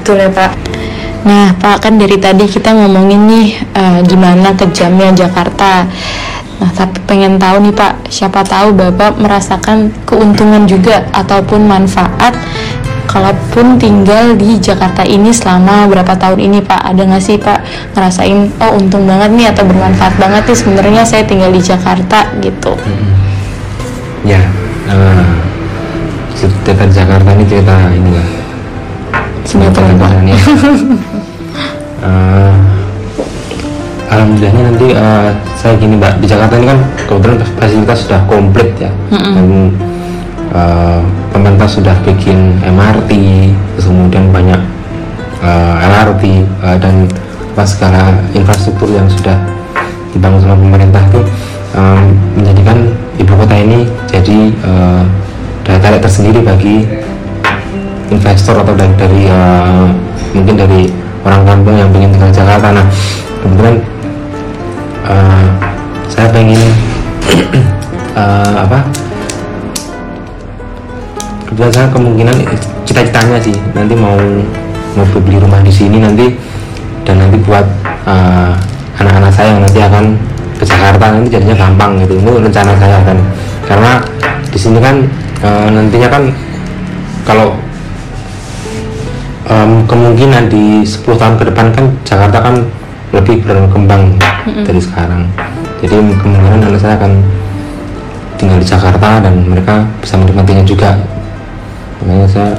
betul 0.00 0.16
ya 0.16 0.32
pak 0.32 0.79
Nah, 1.20 1.52
Pak, 1.52 1.84
kan 1.84 2.00
dari 2.00 2.16
tadi 2.16 2.48
kita 2.48 2.72
ngomongin 2.72 3.28
nih 3.28 3.48
uh, 3.76 4.00
gimana 4.00 4.56
kejamnya 4.56 5.12
Jakarta. 5.12 5.84
Nah, 6.60 6.70
tapi 6.72 6.96
pengen 7.04 7.36
tahu 7.36 7.68
nih 7.68 7.74
Pak, 7.76 8.08
siapa 8.08 8.40
tahu 8.44 8.72
Bapak 8.72 9.20
merasakan 9.20 9.92
keuntungan 10.08 10.64
juga 10.64 11.04
ataupun 11.12 11.68
manfaat 11.68 12.36
kalaupun 13.04 13.76
tinggal 13.76 14.38
di 14.38 14.56
Jakarta 14.62 15.02
ini 15.02 15.34
selama 15.34 15.88
berapa 15.90 16.16
tahun 16.16 16.40
ini 16.40 16.58
Pak? 16.64 16.94
Ada 16.94 17.02
nggak 17.04 17.22
sih 17.24 17.36
Pak 17.36 17.58
ngerasain 17.96 18.38
oh 18.60 18.70
untung 18.80 19.04
banget 19.04 19.30
nih 19.34 19.46
atau 19.52 19.64
bermanfaat 19.66 20.14
banget 20.16 20.42
nih 20.48 20.56
sebenarnya 20.56 21.02
saya 21.04 21.24
tinggal 21.28 21.52
di 21.52 21.60
Jakarta 21.60 22.28
gitu? 22.40 22.72
Hmm. 22.76 23.12
Ya, 24.24 24.40
uh, 24.88 25.32
cerita 26.36 26.84
Jakarta 26.88 27.28
ini 27.36 27.44
cerita 27.44 27.76
ini 27.92 28.10
lah 28.14 28.39
sinetron 29.44 29.96
pak. 29.98 30.10
Uh, 32.00 32.54
alhamdulillahnya 34.12 34.62
nanti 34.72 34.86
uh, 34.94 35.30
saya 35.56 35.74
gini 35.76 35.96
mbak. 35.96 36.18
Di 36.22 36.26
Jakarta 36.28 36.56
ini 36.58 36.66
kan 36.68 36.78
kebetulan 37.08 37.36
fasilitas 37.60 37.98
sudah 38.08 38.20
komplit 38.28 38.70
ya. 38.76 38.90
Mm 39.10 39.18
-hmm. 39.18 39.32
dan 39.34 39.46
uh, 40.54 41.00
pemerintah 41.30 41.68
sudah 41.70 41.96
bikin 42.04 42.58
MRT 42.62 43.10
terus 43.74 43.86
kemudian 43.86 44.28
banyak 44.34 44.60
uh, 45.42 45.74
LRT 45.80 46.24
uh, 46.62 46.76
dan 46.78 47.06
segala 47.60 48.16
infrastruktur 48.32 48.88
yang 48.88 49.04
sudah 49.04 49.36
dibangun 50.16 50.40
sama 50.40 50.56
pemerintah 50.56 51.02
itu 51.12 51.20
um, 51.76 52.16
menjadikan 52.32 52.88
ibu 53.20 53.32
kota 53.36 53.52
ini 53.52 53.84
jadi 54.08 54.38
uh, 54.64 55.04
daya 55.68 55.78
tarik 55.78 56.00
tersendiri 56.00 56.40
bagi 56.40 56.88
investor 58.10 58.58
atau 58.58 58.74
dari, 58.74 58.94
dari 58.98 59.22
uh, 59.30 59.86
mungkin 60.34 60.54
dari 60.58 60.90
orang 61.22 61.42
kampung 61.46 61.76
yang 61.78 61.88
ingin 61.94 62.10
tinggal 62.10 62.30
Jakarta. 62.34 62.68
Nah 62.74 62.86
kemudian 63.40 63.74
uh, 65.06 65.46
saya 66.10 66.28
pengen 66.34 66.60
uh, 68.18 68.54
apa? 68.66 68.78
Kebetulan 71.46 71.72
saya 71.72 71.86
kemungkinan 71.90 72.36
cita-citanya 72.86 73.38
sih 73.42 73.56
nanti 73.74 73.94
mau 73.94 74.18
mau 74.98 75.06
beli 75.22 75.38
rumah 75.38 75.62
di 75.62 75.70
sini 75.70 76.02
nanti 76.02 76.34
dan 77.06 77.18
nanti 77.22 77.38
buat 77.42 77.62
anak-anak 78.98 79.30
uh, 79.30 79.34
saya 79.34 79.54
yang 79.54 79.62
nanti 79.62 79.80
akan 79.82 80.04
ke 80.58 80.64
Jakarta 80.66 81.04
nanti 81.14 81.28
jadinya 81.32 81.56
gampang 81.56 81.96
gitu 82.04 82.18
itu 82.18 82.30
rencana 82.38 82.74
saya 82.78 82.98
kan. 83.06 83.18
Karena 83.66 83.92
di 84.50 84.58
sini 84.58 84.78
kan 84.82 85.06
uh, 85.46 85.68
nantinya 85.70 86.08
kan 86.10 86.22
kalau 87.22 87.54
um, 89.50 89.84
kemungkinan 89.84 90.46
di 90.46 90.86
10 90.86 91.04
tahun 91.04 91.34
ke 91.36 91.44
depan 91.50 91.66
kan 91.74 91.84
Jakarta 92.06 92.38
kan 92.40 92.54
lebih 93.10 93.42
berkembang 93.42 94.16
mm-hmm. 94.16 94.64
dari 94.64 94.80
sekarang 94.80 95.26
jadi 95.82 95.96
kemungkinan 95.98 96.60
anak 96.62 96.80
saya 96.80 96.94
akan 96.96 97.12
tinggal 98.38 98.56
di 98.56 98.66
Jakarta 98.66 99.20
dan 99.20 99.34
mereka 99.44 99.84
bisa 100.00 100.16
menikmatinya 100.16 100.64
juga 100.64 100.96
makanya 102.00 102.28
saya 102.30 102.50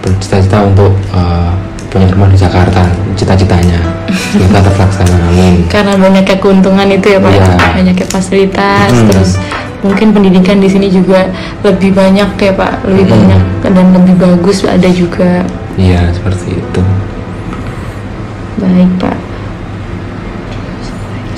bercita-cita 0.00 0.64
untuk 0.64 0.96
uh, 1.12 1.52
punya 1.92 2.08
rumah 2.14 2.30
di 2.30 2.38
Jakarta 2.38 2.86
cita-citanya 3.18 3.82
semoga 4.32 4.64
terlaksana 4.64 5.16
amin 5.28 5.66
karena 5.68 5.98
banyaknya 5.98 6.36
keuntungan 6.38 6.88
itu 6.88 7.06
ya 7.12 7.18
pak 7.20 7.32
ya. 7.34 7.44
banyaknya 7.76 8.06
fasilitas 8.08 8.92
hmm. 8.94 9.08
terus 9.10 9.30
mungkin 9.80 10.12
pendidikan 10.12 10.60
di 10.60 10.68
sini 10.70 10.88
juga 10.88 11.28
lebih 11.66 11.92
banyak 11.92 12.30
ya 12.40 12.52
pak 12.54 12.86
lebih 12.88 13.04
hmm. 13.10 13.12
banyak 13.12 13.42
dan 13.74 13.86
lebih 13.92 14.14
bagus 14.16 14.64
ada 14.64 14.88
juga 14.88 15.44
Iya, 15.78 16.10
seperti 16.10 16.58
itu. 16.58 16.82
Baik, 18.58 18.90
Pak. 18.98 19.16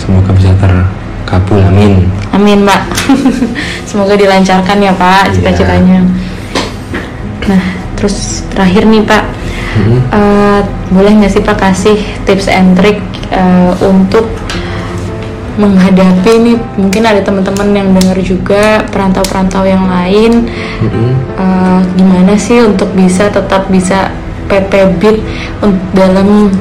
Semoga 0.00 0.30
bisa 0.34 0.50
terkabul, 0.56 1.60
amin. 1.60 2.08
Amin, 2.32 2.64
Pak. 2.64 2.82
Semoga 3.88 4.16
dilancarkan 4.16 4.78
ya, 4.80 4.92
Pak, 4.96 5.22
iya. 5.28 5.32
cita-citanya. 5.36 6.00
Nah, 7.50 7.64
terus 7.98 8.46
terakhir 8.48 8.88
nih, 8.88 9.02
Pak. 9.04 9.24
Hmm. 9.72 10.00
Uh, 10.12 10.60
boleh 10.92 11.16
nggak 11.16 11.32
sih 11.32 11.40
Pak 11.40 11.56
kasih 11.56 11.96
tips 12.28 12.44
and 12.52 12.76
trick 12.76 13.00
uh, 13.32 13.72
untuk 13.88 14.28
menghadapi 15.56 16.30
ini 16.32 16.52
mungkin 16.80 17.04
ada 17.04 17.20
teman-teman 17.20 17.68
yang 17.76 17.88
dengar 17.92 18.16
juga 18.24 18.88
perantau-perantau 18.88 19.68
yang 19.68 19.84
lain 19.84 20.48
mm-hmm. 20.48 21.10
uh, 21.36 21.80
gimana 21.92 22.32
sih 22.40 22.64
untuk 22.64 22.88
bisa 22.96 23.28
tetap 23.28 23.68
bisa 23.68 24.16
PT 24.52 24.72
BIT 25.00 25.16
dalam 25.96 26.52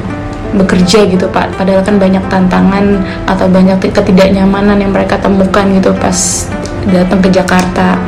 bekerja 0.56 1.04
gitu 1.08 1.28
Pak. 1.28 1.60
Padahal 1.60 1.84
kan 1.84 2.00
banyak 2.00 2.24
tantangan 2.32 3.04
atau 3.28 3.46
banyak 3.48 3.76
ketidaknyamanan 3.84 4.80
yang 4.80 4.92
mereka 4.92 5.20
temukan 5.20 5.64
gitu 5.76 5.92
pas 5.96 6.48
datang 6.88 7.20
ke 7.20 7.28
Jakarta. 7.28 8.00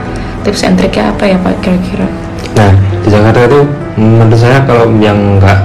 Tips 0.45 0.65
and 0.65 0.77
triknya 0.77 1.09
apa 1.13 1.25
ya 1.25 1.37
Pak 1.41 1.55
kira-kira? 1.65 2.09
Nah 2.57 2.73
di 3.05 3.09
Jakarta 3.09 3.49
itu 3.49 3.61
menurut 3.97 4.37
saya 4.37 4.61
kalau 4.65 4.89
yang 5.01 5.41
nggak 5.41 5.61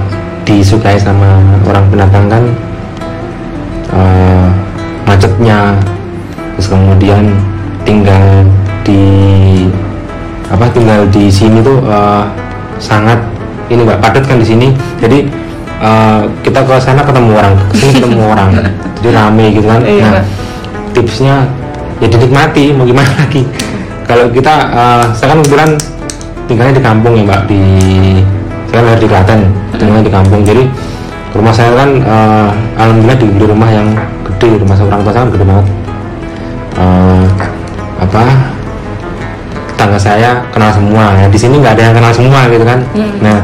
disukai 0.48 0.96
sama 0.96 1.40
orang 1.68 1.84
pendatang 1.88 2.24
kan 2.28 2.44
uh, 3.92 4.48
macetnya. 5.04 5.76
Terus 6.56 6.76
kemudian 6.76 7.24
tinggal 7.84 8.44
di 8.84 9.04
apa 10.48 10.66
tinggal 10.72 11.06
di 11.12 11.28
sini 11.28 11.60
tuh 11.60 11.78
uh, 11.84 12.24
sangat 12.80 13.20
ini 13.70 13.80
mbak 13.86 14.02
padat 14.02 14.26
kan 14.26 14.36
di 14.36 14.46
sini. 14.46 14.68
Jadi 14.98 15.30
uh, 15.80 16.26
kita 16.42 16.60
ke 16.66 16.74
sana 16.82 17.06
ketemu 17.06 17.32
orang 17.38 17.54
sini 17.72 17.90
ketemu 17.96 18.24
orang. 18.34 18.50
Jadi 19.00 19.08
rame 19.14 19.44
gitu 19.54 19.66
kan. 19.70 19.80
Iya. 19.86 20.08
nah 20.10 20.24
tipsnya 20.90 21.46
ya 22.02 22.06
dinikmati 22.10 22.74
mau 22.74 22.84
gimana 22.84 23.10
lagi. 23.22 23.46
Kalau 24.04 24.26
kita 24.34 24.54
uh, 24.74 25.04
saya 25.14 25.32
kan 25.32 25.38
kebetulan 25.40 25.70
tinggalnya 26.50 26.74
di 26.74 26.82
kampung 26.82 27.14
ya 27.14 27.22
mbak 27.22 27.40
di 27.46 27.62
saya 28.70 28.82
lahir 28.86 28.98
di 29.02 29.08
Klaten 29.08 29.40
tinggalnya 29.78 30.04
di 30.04 30.12
kampung. 30.12 30.40
Jadi 30.42 30.62
rumah 31.30 31.54
saya 31.54 31.70
kan 31.78 31.90
uh, 32.02 32.50
alhamdulillah 32.74 33.18
di 33.22 33.46
rumah 33.46 33.70
yang 33.70 33.86
gede 34.26 34.58
rumah 34.58 34.74
seorang 34.74 35.00
tua 35.06 35.12
saya 35.14 35.22
kan 35.24 35.30
gede 35.30 35.44
banget. 35.46 35.66
Uh, 36.80 37.24
apa 38.00 38.22
tetangga 39.70 39.98
saya 40.00 40.30
kenal 40.50 40.70
semua. 40.74 41.04
Ya 41.16 41.26
di 41.30 41.38
sini 41.38 41.62
nggak 41.62 41.78
ada 41.78 41.82
yang 41.88 41.94
kenal 41.94 42.12
semua 42.12 42.40
gitu 42.50 42.64
kan. 42.66 42.78
Hmm. 42.92 43.14
nah 43.22 43.38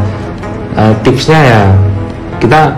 uh, 0.77 0.93
tipsnya 1.03 1.41
ya 1.41 1.63
kita 2.39 2.77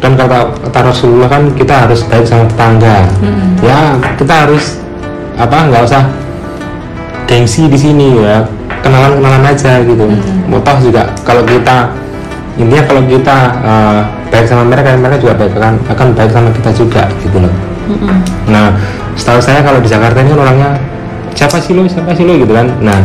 kan 0.00 0.12
kata 0.14 0.38
kata 0.70 0.80
Rasulullah 0.92 1.28
kan 1.28 1.50
kita 1.56 1.86
harus 1.86 2.04
baik 2.06 2.26
sama 2.28 2.44
tetangga 2.46 3.04
hmm. 3.20 3.64
ya 3.64 3.98
kita 4.16 4.34
harus 4.46 4.80
apa 5.36 5.56
nggak 5.68 5.82
usah 5.84 6.02
gengsi 7.26 7.68
di 7.68 7.76
sini 7.76 8.22
ya 8.22 8.46
kenalan-kenalan 8.80 9.44
aja 9.50 9.82
gitu 9.82 10.06
mau 10.46 10.62
toh 10.62 10.78
juga 10.78 11.10
kalau 11.26 11.42
kita 11.42 11.90
intinya 12.56 12.84
kalau 12.88 13.02
kita 13.04 13.36
uh, 13.60 14.00
baik 14.30 14.46
sama 14.48 14.64
mereka 14.64 14.96
mereka 14.96 15.16
juga 15.20 15.34
baik 15.36 15.52
akan 15.58 15.74
akan 15.90 16.06
baik 16.16 16.30
sama 16.32 16.48
kita 16.54 16.70
juga 16.72 17.04
gitu 17.20 17.42
loh 17.42 17.52
Mm-mm. 17.86 18.18
Nah, 18.50 18.74
setahu 19.14 19.38
saya 19.38 19.62
kalau 19.62 19.78
di 19.78 19.86
Jakarta 19.86 20.18
ini 20.18 20.34
kan 20.34 20.40
orangnya 20.42 20.70
siapa 21.38 21.62
sih 21.62 21.72
lo, 21.74 21.86
siapa 21.86 22.10
sih 22.18 22.26
lo 22.26 22.34
gitu 22.34 22.50
kan. 22.50 22.66
Nah, 22.82 22.98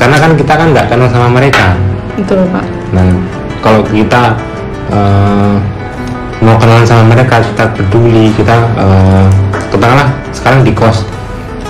karena 0.00 0.16
kan 0.16 0.32
kita 0.32 0.52
kan 0.56 0.66
nggak 0.72 0.86
kenal 0.88 1.08
sama 1.12 1.28
mereka. 1.28 1.76
betul 2.18 2.42
pak 2.50 2.66
Nah, 2.90 3.14
kalau 3.58 3.80
kita 3.84 4.36
eh, 4.90 5.54
mau 6.38 6.54
kenalan 6.56 6.86
sama 6.86 7.14
mereka, 7.14 7.42
kita 7.42 7.64
peduli, 7.74 8.30
kita 8.32 8.56
eh, 8.78 9.26
katakanlah 9.70 10.08
sekarang 10.30 10.60
di 10.62 10.72
kos, 10.72 11.02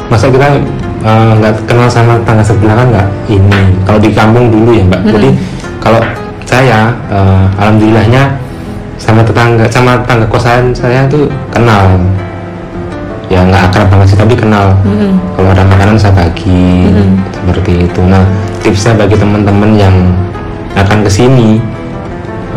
masa 0.09 0.29
kita 0.29 0.61
eh, 1.03 1.31
nggak 1.39 1.65
kenal 1.65 1.89
sama 1.89 2.21
tangga 2.23 2.45
sebelah 2.45 2.77
kan 2.77 2.87
nggak 2.93 3.09
ini. 3.29 3.63
Kalau 3.85 3.99
di 3.99 4.11
kampung 4.13 4.53
dulu 4.53 4.71
ya 4.73 4.85
mbak. 4.85 5.01
Jadi 5.09 5.29
kalau 5.81 6.01
saya 6.45 6.93
eh, 7.09 7.45
alhamdulillahnya 7.57 8.37
sama 8.99 9.23
tetangga 9.23 9.65
sama 9.71 10.03
tetangga 10.03 10.27
kosan 10.27 10.75
saya 10.75 11.07
tuh 11.07 11.31
kenal 11.55 12.03
ya 13.31 13.45
nggak 13.47 13.71
akrab 13.71 13.87
banget 13.93 14.11
sih 14.11 14.19
tapi 14.19 14.35
kenal 14.35 14.73
Mm-mm. 14.83 15.21
kalau 15.37 15.53
ada 15.55 15.63
makanan 15.69 15.95
saya 15.95 16.17
bagi 16.17 16.89
Mhm. 16.91 17.15
seperti 17.31 17.73
itu 17.87 18.01
nah 18.09 18.25
tipsnya 18.59 18.97
bagi 18.97 19.15
teman-teman 19.15 19.71
yang 19.77 19.95
akan 20.75 21.05
ke 21.07 21.11
sini 21.13 21.61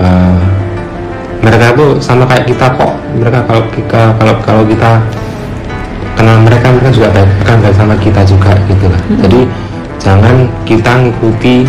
eh, 0.02 0.40
mereka 1.42 1.74
tuh 1.74 1.98
sama 1.98 2.26
kayak 2.30 2.46
kita 2.46 2.68
kok. 2.78 2.94
Mereka 3.18 3.40
kalau 3.50 3.64
kita 3.74 4.02
kalau 4.18 4.36
kalau 4.46 4.64
kita 4.66 5.02
kenal 6.18 6.38
mereka 6.46 6.70
mereka 6.70 6.90
juga 6.94 7.10
baik 7.18 7.30
akan 7.46 7.58
baik 7.66 7.76
sama 7.76 7.96
kita 7.98 8.22
juga 8.26 8.54
gitu 8.70 8.86
lah. 8.90 9.02
Jadi 9.26 9.42
jangan 9.98 10.36
kita 10.66 10.92
ngikuti 11.02 11.66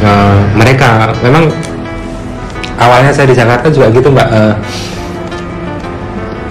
eh, 0.00 0.38
mereka. 0.56 1.12
Memang 1.20 1.52
awalnya 2.80 3.12
saya 3.12 3.28
di 3.28 3.36
Jakarta 3.36 3.68
juga 3.68 3.92
gitu 3.92 4.08
mbak 4.12 4.28
eh, 4.32 4.54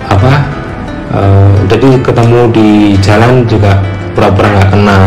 apa 0.05 0.31
eh, 1.17 1.53
jadi 1.65 1.89
ketemu 2.01 2.39
di 2.53 2.69
jalan 3.01 3.45
juga 3.49 3.81
pura-pura 4.13 4.47
nggak 4.53 4.69
kenal. 4.69 5.05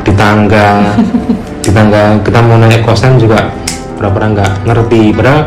Di 0.00 0.12
tangga 0.16 0.96
di 1.60 1.70
tangga 1.70 2.16
kita 2.24 2.40
mau 2.40 2.56
naik 2.56 2.80
kosan 2.88 3.20
juga 3.20 3.52
pura-pura 4.00 4.32
nggak 4.32 4.64
ngerti. 4.64 5.12
Padahal 5.12 5.44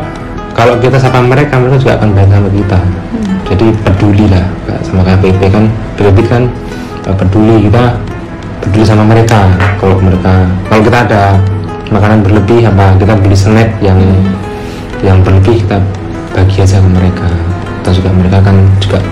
kalau 0.54 0.78
kita 0.78 0.94
sapa 1.02 1.18
mereka 1.18 1.58
mereka 1.58 1.82
juga 1.82 1.92
akan 1.98 2.08
baik 2.14 2.30
sama 2.30 2.48
kita. 2.54 2.78
Jadi 3.50 3.66
peduli 3.82 4.26
lah 4.30 4.46
sama 4.86 5.02
KPP 5.02 5.40
kan. 5.50 5.64
PPP 5.98 6.18
kan 6.30 6.42
eh, 7.10 7.16
peduli 7.18 7.66
kita 7.66 7.98
peduli 8.62 8.84
sama 8.86 9.02
mereka. 9.02 9.50
Kalau 9.82 9.98
mereka 9.98 10.46
kalau 10.70 10.82
kita 10.86 10.98
ada 11.10 11.22
makanan 11.90 12.22
berlebih 12.22 12.62
apa 12.70 12.94
kita 12.94 13.18
beli 13.18 13.34
snack 13.34 13.74
yang 13.82 13.98
yang 15.02 15.18
berlebih 15.26 15.58
kita 15.66 15.82
bagi 16.30 16.62
aja 16.62 16.78
ke 16.78 16.88
mereka. 16.94 17.26
Atau 17.82 17.98
juga 17.98 18.14
mereka 18.14 18.38
kan 18.38 18.54
juga 18.78 19.02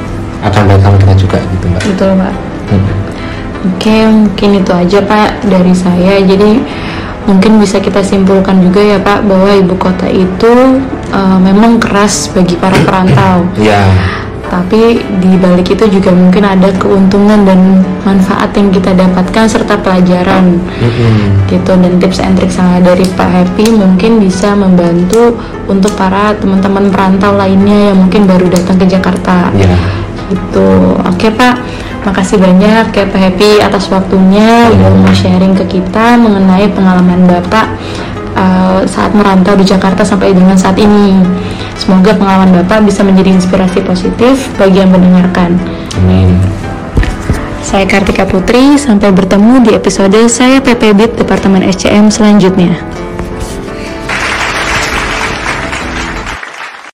akan 0.46 0.62
baik 0.70 0.80
sama 0.86 0.96
kita 1.02 1.14
juga 1.18 1.38
gitu 1.42 1.64
mbak. 1.66 1.82
Betul 1.82 2.10
pak 2.14 2.34
Hmm. 2.72 2.88
Oke, 3.62 3.94
mungkin 4.08 4.64
itu 4.64 4.72
aja 4.72 4.98
Pak 5.04 5.46
dari 5.46 5.74
saya. 5.76 6.18
Jadi 6.24 6.64
mungkin 7.28 7.62
bisa 7.62 7.78
kita 7.78 8.02
simpulkan 8.02 8.58
juga 8.62 8.80
ya 8.82 8.98
Pak 8.98 9.26
bahwa 9.26 9.50
ibu 9.54 9.74
kota 9.78 10.10
itu 10.10 10.82
eh, 11.12 11.38
memang 11.38 11.78
keras 11.78 12.30
bagi 12.34 12.58
para 12.58 12.76
perantau. 12.82 13.46
ya 13.58 13.82
Tapi 14.52 15.00
di 15.16 15.32
balik 15.40 15.72
itu 15.72 15.88
juga 15.88 16.12
mungkin 16.12 16.44
ada 16.44 16.68
keuntungan 16.76 17.40
dan 17.48 17.80
manfaat 18.04 18.52
yang 18.52 18.68
kita 18.68 18.92
dapatkan 18.92 19.48
serta 19.48 19.80
pelajaran. 19.80 20.60
Mm-mm. 20.60 21.48
gitu 21.48 21.72
dan 21.72 21.96
tips 21.96 22.20
and 22.20 22.36
trik 22.36 22.52
saya 22.52 22.84
dari 22.84 23.08
Pak 23.16 23.28
Happy 23.32 23.72
mungkin 23.72 24.20
bisa 24.20 24.52
membantu 24.52 25.40
untuk 25.72 25.96
para 25.96 26.36
teman-teman 26.36 26.92
perantau 26.92 27.32
lainnya 27.32 27.92
yang 27.92 28.04
mungkin 28.04 28.28
baru 28.28 28.44
datang 28.52 28.76
ke 28.76 28.86
Jakarta. 28.92 29.48
Ya 29.56 29.72
gitu. 30.32 30.96
Oke 31.04 31.28
pak 31.32 31.54
makasih 32.02 32.38
banyak 32.38 32.90
ya 32.90 33.04
pak 33.06 33.18
Happy 33.18 33.62
atas 33.62 33.86
waktunya 33.90 34.70
udah 34.74 34.90
mau 34.98 35.14
sharing 35.14 35.54
ke 35.54 35.78
kita 35.78 36.18
mengenai 36.18 36.66
pengalaman 36.74 37.30
bapak 37.30 37.66
uh, 38.34 38.82
saat 38.86 39.14
merantau 39.14 39.54
di 39.54 39.62
Jakarta 39.62 40.02
sampai 40.02 40.34
dengan 40.34 40.58
saat 40.58 40.78
ini. 40.78 41.22
Semoga 41.78 42.14
pengalaman 42.14 42.62
bapak 42.62 42.86
bisa 42.86 43.02
menjadi 43.06 43.34
inspirasi 43.34 43.82
positif 43.82 44.50
bagi 44.58 44.82
yang 44.82 44.90
mendengarkan. 44.90 45.56
Amin. 46.02 46.38
Saya 47.62 47.88
Kartika 47.88 48.28
Putri 48.28 48.76
sampai 48.76 49.14
bertemu 49.14 49.64
di 49.64 49.70
episode 49.72 50.18
saya 50.28 50.60
PPBIT 50.60 51.22
Departemen 51.22 51.64
SCM 51.64 52.10
selanjutnya 52.12 53.01